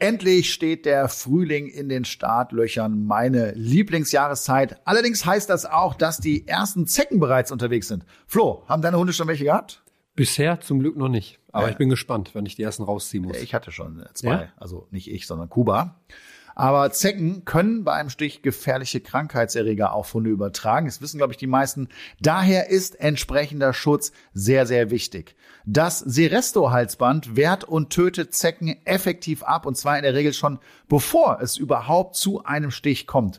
Endlich 0.00 0.52
steht 0.52 0.86
der 0.86 1.08
Frühling 1.08 1.66
in 1.66 1.88
den 1.88 2.04
Startlöchern, 2.04 3.04
meine 3.04 3.50
Lieblingsjahreszeit. 3.56 4.76
Allerdings 4.84 5.26
heißt 5.26 5.50
das 5.50 5.66
auch, 5.66 5.96
dass 5.96 6.18
die 6.18 6.46
ersten 6.46 6.86
Zecken 6.86 7.18
bereits 7.18 7.50
unterwegs 7.50 7.88
sind. 7.88 8.04
Flo, 8.28 8.62
haben 8.68 8.80
deine 8.80 8.96
Hunde 8.96 9.12
schon 9.12 9.26
welche 9.26 9.42
gehabt? 9.42 9.82
Bisher 10.18 10.60
zum 10.60 10.80
Glück 10.80 10.96
noch 10.96 11.08
nicht. 11.08 11.38
Aber 11.52 11.66
ja. 11.66 11.72
ich 11.72 11.78
bin 11.78 11.88
gespannt, 11.88 12.34
wenn 12.34 12.44
ich 12.44 12.56
die 12.56 12.62
ersten 12.62 12.82
rausziehen 12.82 13.24
muss. 13.24 13.38
Ich 13.38 13.54
hatte 13.54 13.72
schon 13.72 14.04
zwei. 14.14 14.30
Ja? 14.30 14.48
Also 14.56 14.86
nicht 14.90 15.10
ich, 15.10 15.26
sondern 15.26 15.48
Kuba. 15.48 15.96
Aber 16.58 16.90
Zecken 16.90 17.44
können 17.44 17.84
bei 17.84 17.92
einem 17.92 18.10
Stich 18.10 18.42
gefährliche 18.42 19.00
Krankheitserreger 19.00 19.92
auf 19.92 20.12
Hunde 20.12 20.30
übertragen. 20.30 20.86
Das 20.86 21.00
wissen, 21.00 21.18
glaube 21.18 21.32
ich, 21.32 21.36
die 21.36 21.46
meisten. 21.46 21.88
Daher 22.20 22.68
ist 22.68 22.98
entsprechender 22.98 23.72
Schutz 23.72 24.10
sehr, 24.34 24.66
sehr 24.66 24.90
wichtig. 24.90 25.36
Das 25.66 26.00
Seresto-Halsband 26.00 27.36
wehrt 27.36 27.62
und 27.62 27.90
tötet 27.90 28.34
Zecken 28.34 28.76
effektiv 28.84 29.44
ab 29.44 29.66
und 29.66 29.76
zwar 29.76 29.98
in 29.98 30.02
der 30.02 30.14
Regel 30.14 30.32
schon 30.32 30.58
bevor 30.88 31.38
es 31.40 31.56
überhaupt 31.56 32.16
zu 32.16 32.42
einem 32.44 32.72
Stich 32.72 33.06
kommt. 33.06 33.38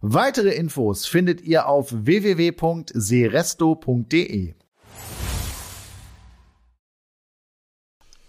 Weitere 0.00 0.54
Infos 0.54 1.06
findet 1.06 1.40
ihr 1.40 1.66
auf 1.66 1.88
www.seresto.de. 1.90 4.54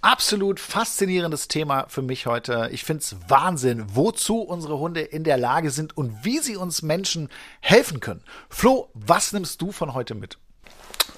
Absolut 0.01 0.59
faszinierendes 0.59 1.47
Thema 1.47 1.85
für 1.87 2.01
mich 2.01 2.25
heute. 2.25 2.69
Ich 2.71 2.83
finde 2.85 3.01
es 3.01 3.15
Wahnsinn, 3.27 3.85
wozu 3.93 4.41
unsere 4.41 4.79
Hunde 4.79 5.01
in 5.01 5.23
der 5.23 5.37
Lage 5.37 5.69
sind 5.69 5.95
und 5.95 6.25
wie 6.25 6.39
sie 6.39 6.55
uns 6.55 6.81
Menschen 6.81 7.29
helfen 7.59 7.99
können. 7.99 8.23
Flo, 8.49 8.89
was 8.93 9.33
nimmst 9.33 9.61
du 9.61 9.71
von 9.71 9.93
heute 9.93 10.15
mit? 10.15 10.39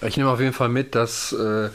Ich 0.05 0.17
nehme 0.17 0.29
auf 0.29 0.39
jeden 0.39 0.53
Fall 0.53 0.69
mit, 0.69 0.95
dass 0.95 1.33
äh, 1.33 1.69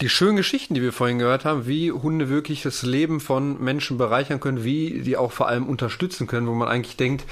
die 0.00 0.08
schönen 0.08 0.36
Geschichten, 0.36 0.74
die 0.74 0.82
wir 0.82 0.92
vorhin 0.92 1.18
gehört 1.18 1.44
haben, 1.44 1.66
wie 1.66 1.92
Hunde 1.92 2.28
wirklich 2.28 2.62
das 2.62 2.82
Leben 2.82 3.20
von 3.20 3.62
Menschen 3.62 3.98
bereichern 3.98 4.40
können, 4.40 4.64
wie 4.64 5.02
die 5.02 5.16
auch 5.16 5.32
vor 5.32 5.48
allem 5.48 5.66
unterstützen 5.66 6.26
können, 6.26 6.46
wo 6.46 6.54
man 6.54 6.68
eigentlich 6.68 6.96
denkt, 6.96 7.24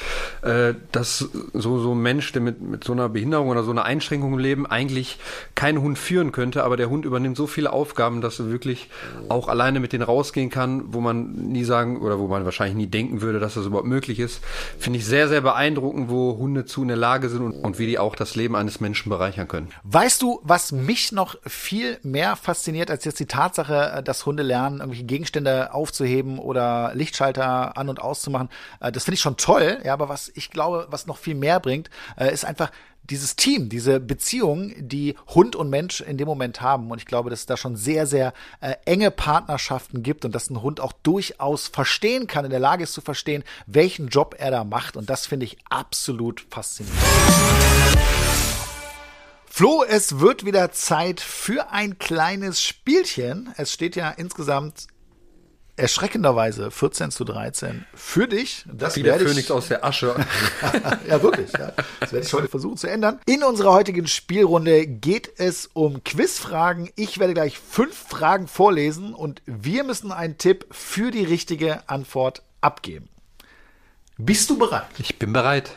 äh, 0.43 0.75
dass 0.93 1.29
so 1.53 1.79
so 1.79 1.95
ein 1.95 2.01
Mensch, 2.01 2.33
der 2.33 2.43
mit, 2.43 2.61
mit 2.61 2.85
so 2.85 2.93
einer 2.93 3.09
Behinderung 3.09 3.49
oder 3.49 3.63
so 3.63 3.71
einer 3.71 3.85
Einschränkung 3.85 4.35
im 4.35 4.39
Leben 4.39 4.67
eigentlich 4.67 5.19
keinen 5.55 5.81
Hund 5.81 5.99
führen 5.99 6.33
könnte, 6.33 6.65
aber 6.65 6.77
der 6.77 6.91
Hund 6.91 7.05
übernimmt 7.05 7.37
so 7.37 7.47
viele 7.47 7.73
Aufgaben, 7.73 8.21
dass 8.21 8.39
er 8.39 8.51
wirklich 8.51 8.89
auch 9.29 9.49
alleine 9.49 9.81
mit 9.81 9.93
denen 9.93 10.05
rausgehen 10.05 10.51
kann, 10.51 10.93
wo 10.93 11.01
man 11.01 11.33
nie 11.33 11.65
sagen 11.65 12.01
oder 12.01 12.19
wo 12.19 12.29
man 12.29 12.45
wahrscheinlich 12.45 12.77
nie 12.77 12.87
denken 12.87 13.21
würde, 13.21 13.41
dass 13.41 13.55
das 13.55 13.67
überhaupt 13.67 13.89
möglich 13.89 14.21
ist. 14.21 14.41
Finde 14.79 14.99
ich 14.99 15.07
sehr, 15.07 15.29
sehr 15.29 15.41
beeindruckend, 15.41 16.11
wo 16.11 16.37
Hunde 16.37 16.65
zu 16.65 16.83
in 16.83 16.89
der 16.89 16.97
Lage 16.97 17.29
sind 17.29 17.43
und, 17.43 17.53
und 17.53 17.79
wie 17.79 17.87
die 17.87 17.99
auch 17.99 18.17
das 18.17 18.37
Leben 18.37 18.57
eines 18.57 18.81
Menschen 18.81 19.09
bereichern 19.09 19.49
können. 19.49 19.69
Weißt 19.85 20.23
du, 20.23 20.26
was 20.43 20.73
mich 20.73 21.13
noch 21.13 21.37
viel 21.47 21.99
mehr 22.03 22.37
fasziniert 22.37 22.91
als 22.91 23.05
jetzt 23.05 23.21
die 23.21 23.27
Tatsache, 23.27 23.93
äh, 23.97 24.03
dass 24.03 24.27
Hunde 24.27 24.43
lernen, 24.43 24.79
irgendwelche 24.79 25.05
Gegenstände 25.05 25.73
aufzuheben 25.73 26.39
oder 26.39 26.93
Lichtschalter 26.95 27.77
an 27.77 27.89
und 27.89 28.01
auszumachen? 28.01 28.49
Äh, 28.81 28.93
das 28.93 29.05
finde 29.05 29.17
ich 29.17 29.21
schon 29.21 29.37
toll, 29.37 29.81
ja, 29.85 29.93
aber 29.93 30.09
was 30.09 30.31
ich 30.35 30.51
glaube, 30.51 30.87
was 30.91 31.07
noch 31.07 31.19
viel 31.19 31.35
mehr 31.35 31.61
bringt, 31.61 31.91
äh, 32.17 32.33
ist 32.33 32.45
einfach 32.45 32.71
dieses 33.11 33.37
Team, 33.37 33.69
diese 33.69 34.01
Beziehung, 34.01 34.73
die 34.77 35.15
Hund 35.29 35.57
und 35.57 35.71
Mensch 35.71 36.01
in 36.01 36.19
dem 36.19 36.27
Moment 36.27 36.61
haben. 36.61 36.91
Und 36.91 36.99
ich 36.99 37.07
glaube, 37.07 37.31
dass 37.31 37.41
es 37.41 37.47
da 37.47 37.57
schon 37.57 37.77
sehr, 37.77 38.07
sehr 38.07 38.33
äh, 38.61 38.75
enge 38.85 39.11
Partnerschaften 39.11 40.03
gibt 40.03 40.25
und 40.25 40.35
dass 40.35 40.51
ein 40.51 40.63
Hund 40.63 40.81
auch 40.81 40.93
durchaus 40.93 41.69
verstehen 41.69 42.27
kann, 42.27 42.45
in 42.45 42.51
der 42.51 42.61
Lage 42.61 42.85
ist 42.85 42.93
zu 42.93 43.01
verstehen, 43.01 43.45
welchen 43.67 44.09
Job 44.09 44.35
er 44.39 44.51
da 44.51 44.65
macht. 44.65 44.97
Und 44.97 45.09
das 45.09 45.27
finde 45.27 45.47
ich 45.47 45.59
absolut 45.71 46.47
faszinierend. 46.51 47.01
Flo, 49.57 49.83
es 49.89 50.21
wird 50.21 50.45
wieder 50.45 50.71
Zeit 50.73 51.19
für 51.19 51.71
ein 51.71 51.99
kleines 51.99 52.61
Spielchen. 52.61 53.55
Es 53.57 53.73
steht 53.73 53.97
ja 53.97 54.11
insgesamt 54.11 54.87
erschreckenderweise 55.77 56.71
14 56.71 57.11
zu 57.11 57.25
13 57.25 57.87
für 57.95 58.29
dich. 58.29 58.67
Das 58.71 58.97
Wie 58.97 59.03
der 59.03 59.19
Phönix 59.19 59.51
aus 59.51 59.69
der 59.69 59.83
Asche. 59.83 60.15
ja, 61.09 61.23
wirklich. 61.23 61.51
Ja. 61.55 61.73
Das 62.01 62.13
werde 62.13 62.27
ich 62.27 62.33
heute 62.35 62.49
versuchen 62.49 62.77
zu 62.77 62.87
ändern. 62.87 63.19
In 63.25 63.43
unserer 63.43 63.73
heutigen 63.73 64.07
Spielrunde 64.07 64.87
geht 64.87 65.33
es 65.41 65.71
um 65.73 66.05
Quizfragen. 66.05 66.91
Ich 66.95 67.19
werde 67.19 67.33
gleich 67.33 67.59
fünf 67.59 67.97
Fragen 67.97 68.49
vorlesen 68.49 69.15
und 69.15 69.41
wir 69.47 69.85
müssen 69.85 70.13
einen 70.13 70.37
Tipp 70.37 70.67
für 70.71 71.11
die 71.11 71.25
richtige 71.25 71.89
Antwort 71.89 72.43
abgeben. 72.61 73.09
Bist 74.19 74.51
du 74.51 74.59
bereit? 74.59 74.85
Ich 74.99 75.19
bin 75.19 75.33
bereit. 75.33 75.71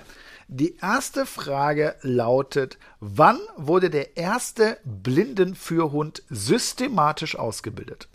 Die 0.52 0.78
erste 0.78 1.28
Frage 1.28 1.96
lautet, 2.02 2.80
wann 3.00 3.40
wurde 3.56 3.92
der 3.92 4.18
erste 4.18 4.80
Blindenführhund 4.84 6.24
systematisch 6.32 7.36
ausgebildet? 7.36 8.08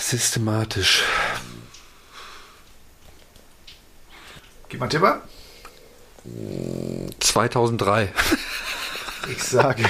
Systematisch. 0.00 1.04
Gib 4.68 4.80
mal 4.80 4.88
Tipper. 4.88 5.22
2003. 7.20 8.12
Ich 9.30 9.44
sage, 9.44 9.84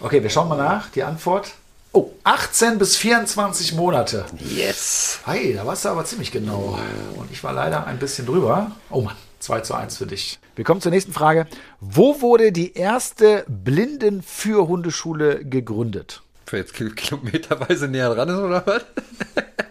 Okay, 0.00 0.22
wir 0.22 0.30
schauen 0.30 0.48
mal 0.48 0.56
nach. 0.56 0.90
Die 0.90 1.02
Antwort. 1.02 1.52
Oh, 1.92 2.10
18 2.24 2.78
bis 2.78 2.96
24 2.96 3.74
Monate. 3.74 4.26
Yes. 4.38 5.20
Hey, 5.24 5.54
da 5.54 5.64
warst 5.66 5.84
du 5.84 5.88
aber 5.88 6.04
ziemlich 6.04 6.30
genau. 6.30 6.78
Und 7.16 7.30
ich 7.32 7.42
war 7.42 7.52
leider 7.54 7.86
ein 7.86 7.98
bisschen 7.98 8.26
drüber. 8.26 8.72
Oh 8.90 9.00
Mann, 9.00 9.16
2 9.40 9.60
zu 9.60 9.74
1 9.74 9.96
für 9.96 10.06
dich. 10.06 10.38
Wir 10.56 10.64
kommen 10.64 10.80
zur 10.82 10.90
nächsten 10.90 11.12
Frage. 11.14 11.46
Wo 11.80 12.20
wurde 12.20 12.52
die 12.52 12.74
erste 12.74 13.44
Blindenführhundeschule 13.48 15.44
gegründet? 15.44 16.22
Wer 16.48 16.60
jetzt 16.60 16.74
kil- 16.74 16.94
kilometerweise 16.94 17.88
näher 17.88 18.14
dran 18.14 18.28
ist 18.28 18.36
oder 18.36 18.66
was? 18.66 18.82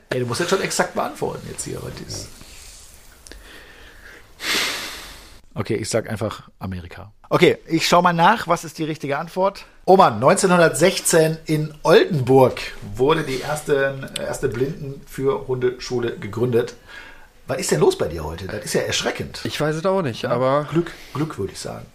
Ey, 0.10 0.20
du 0.22 0.26
musst 0.26 0.40
jetzt 0.40 0.50
schon 0.50 0.62
exakt 0.62 0.96
beantworten 0.96 1.48
jetzt 1.52 1.64
hier. 1.66 1.80
Was 1.82 1.94
ist. 2.08 2.28
Okay, 5.58 5.76
ich 5.76 5.90
sag 5.90 6.10
einfach 6.10 6.50
Amerika. 6.60 7.14
Okay, 7.30 7.58
ich 7.66 7.88
schau 7.88 8.02
mal 8.02 8.12
nach. 8.12 8.50
Was 8.50 8.66
ist 8.66 8.78
die 8.78 8.84
richtige 8.84 9.18
Antwort? 9.18 9.66
Oh 9.86 9.96
Mann, 9.96 10.16
1916 10.16 11.38
in 11.46 11.74
Oldenburg 11.84 12.60
wurde 12.94 13.24
die 13.24 13.40
erste, 13.40 14.12
erste 14.20 14.50
Blindenführhundeschule 14.50 16.18
gegründet. 16.18 16.76
Was 17.48 17.60
ist 17.60 17.72
denn 17.72 17.80
los 17.80 17.98
bei 17.98 18.10
dir 18.10 18.26
heute? 18.26 18.48
Das 18.48 18.66
ist 18.66 18.74
ja 18.74 18.82
erschreckend. 18.82 19.40
Ich 19.46 19.62
weiß 19.62 19.78
es 19.78 19.86
auch 19.86 20.02
nicht, 20.02 20.26
aber 20.26 20.68
Glück, 20.70 20.92
Glück 21.14 21.38
würde 21.38 21.54
ich 21.54 21.60
sagen. 21.60 21.86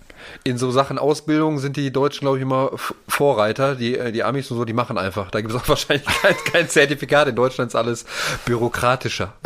In 0.44 0.58
so 0.58 0.70
Sachen 0.70 0.98
Ausbildung 0.98 1.58
sind 1.58 1.76
die 1.76 1.92
Deutschen, 1.92 2.20
glaube 2.20 2.38
ich, 2.38 2.42
immer 2.42 2.72
Vorreiter. 3.08 3.74
Die, 3.74 3.96
äh, 3.96 4.12
die 4.12 4.22
Amis 4.22 4.50
und 4.50 4.56
so, 4.56 4.64
die 4.64 4.72
machen 4.72 4.98
einfach. 4.98 5.30
Da 5.30 5.40
gibt 5.40 5.54
es 5.54 5.60
auch 5.60 5.68
wahrscheinlich 5.68 6.06
kein, 6.06 6.34
kein 6.52 6.68
Zertifikat. 6.68 7.28
In 7.28 7.36
Deutschland 7.36 7.70
ist 7.70 7.76
alles 7.76 8.04
bürokratischer. 8.44 9.34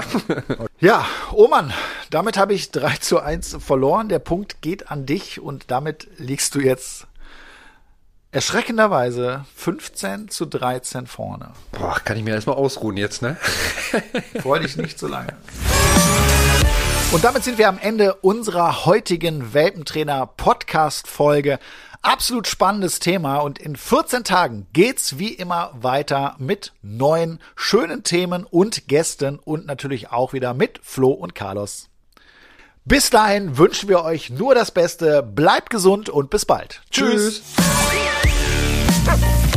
Ja, 0.81 1.07
oh 1.33 1.49
Mann, 1.49 1.73
damit 2.11 2.37
habe 2.37 2.53
ich 2.53 2.71
3 2.71 2.97
zu 2.97 3.19
1 3.19 3.57
verloren. 3.61 4.11
Der 4.11 4.19
Punkt 4.19 4.61
geht 4.61 4.91
an 4.91 5.07
dich 5.07 5.41
und 5.41 5.71
damit 5.71 6.09
liegst 6.19 6.55
du 6.55 6.61
jetzt 6.61 7.07
erschreckenderweise 8.33 9.47
15 9.55 10.29
zu 10.29 10.45
13 10.45 11.07
vorne. 11.07 11.53
Boah, 11.73 11.99
kann 12.05 12.19
ich 12.19 12.25
mir 12.25 12.35
erstmal 12.35 12.57
ausruhen 12.57 12.99
jetzt, 12.99 13.23
ne? 13.23 13.39
Freu 14.43 14.59
dich 14.59 14.77
nicht 14.77 14.99
so 14.99 15.07
lange. 15.07 15.35
Und 17.13 17.25
damit 17.25 17.45
sind 17.45 17.59
wir 17.59 17.69
am 17.69 17.79
Ende 17.79 18.15
unserer 18.15 18.87
heutigen 18.87 19.55
Welpentrainer-Podcast-Folge. 19.55 21.59
Absolut 22.03 22.49
spannendes 22.49 22.99
Thema 22.99 23.39
und 23.39 23.59
in 23.59 23.77
14 23.77 24.25
Tagen 24.25 24.67
geht's 24.73 25.19
wie 25.19 25.33
immer 25.33 25.71
weiter 25.75 26.35
mit 26.39 26.73
neuen, 26.83 27.41
schönen 27.57 28.03
Themen 28.03 28.45
und 28.45 28.89
Gästen 28.89 29.39
und 29.39 29.67
natürlich 29.67 30.11
auch 30.11 30.33
wieder 30.33 30.55
mit 30.55 30.81
Flo 30.83 31.13
und 31.13 31.35
Carlos. 31.35 31.89
Bis 32.85 33.09
dahin 33.09 33.57
wünschen 33.57 33.89
wir 33.89 34.05
euch 34.05 34.29
nur 34.29 34.55
das 34.55 34.71
Beste, 34.71 35.23
bleibt 35.23 35.71
gesund 35.71 36.11
und 36.11 36.29
bis 36.29 36.45
bald. 36.45 36.83
Tschüss. 36.91 37.43
Tschüss. 39.07 39.54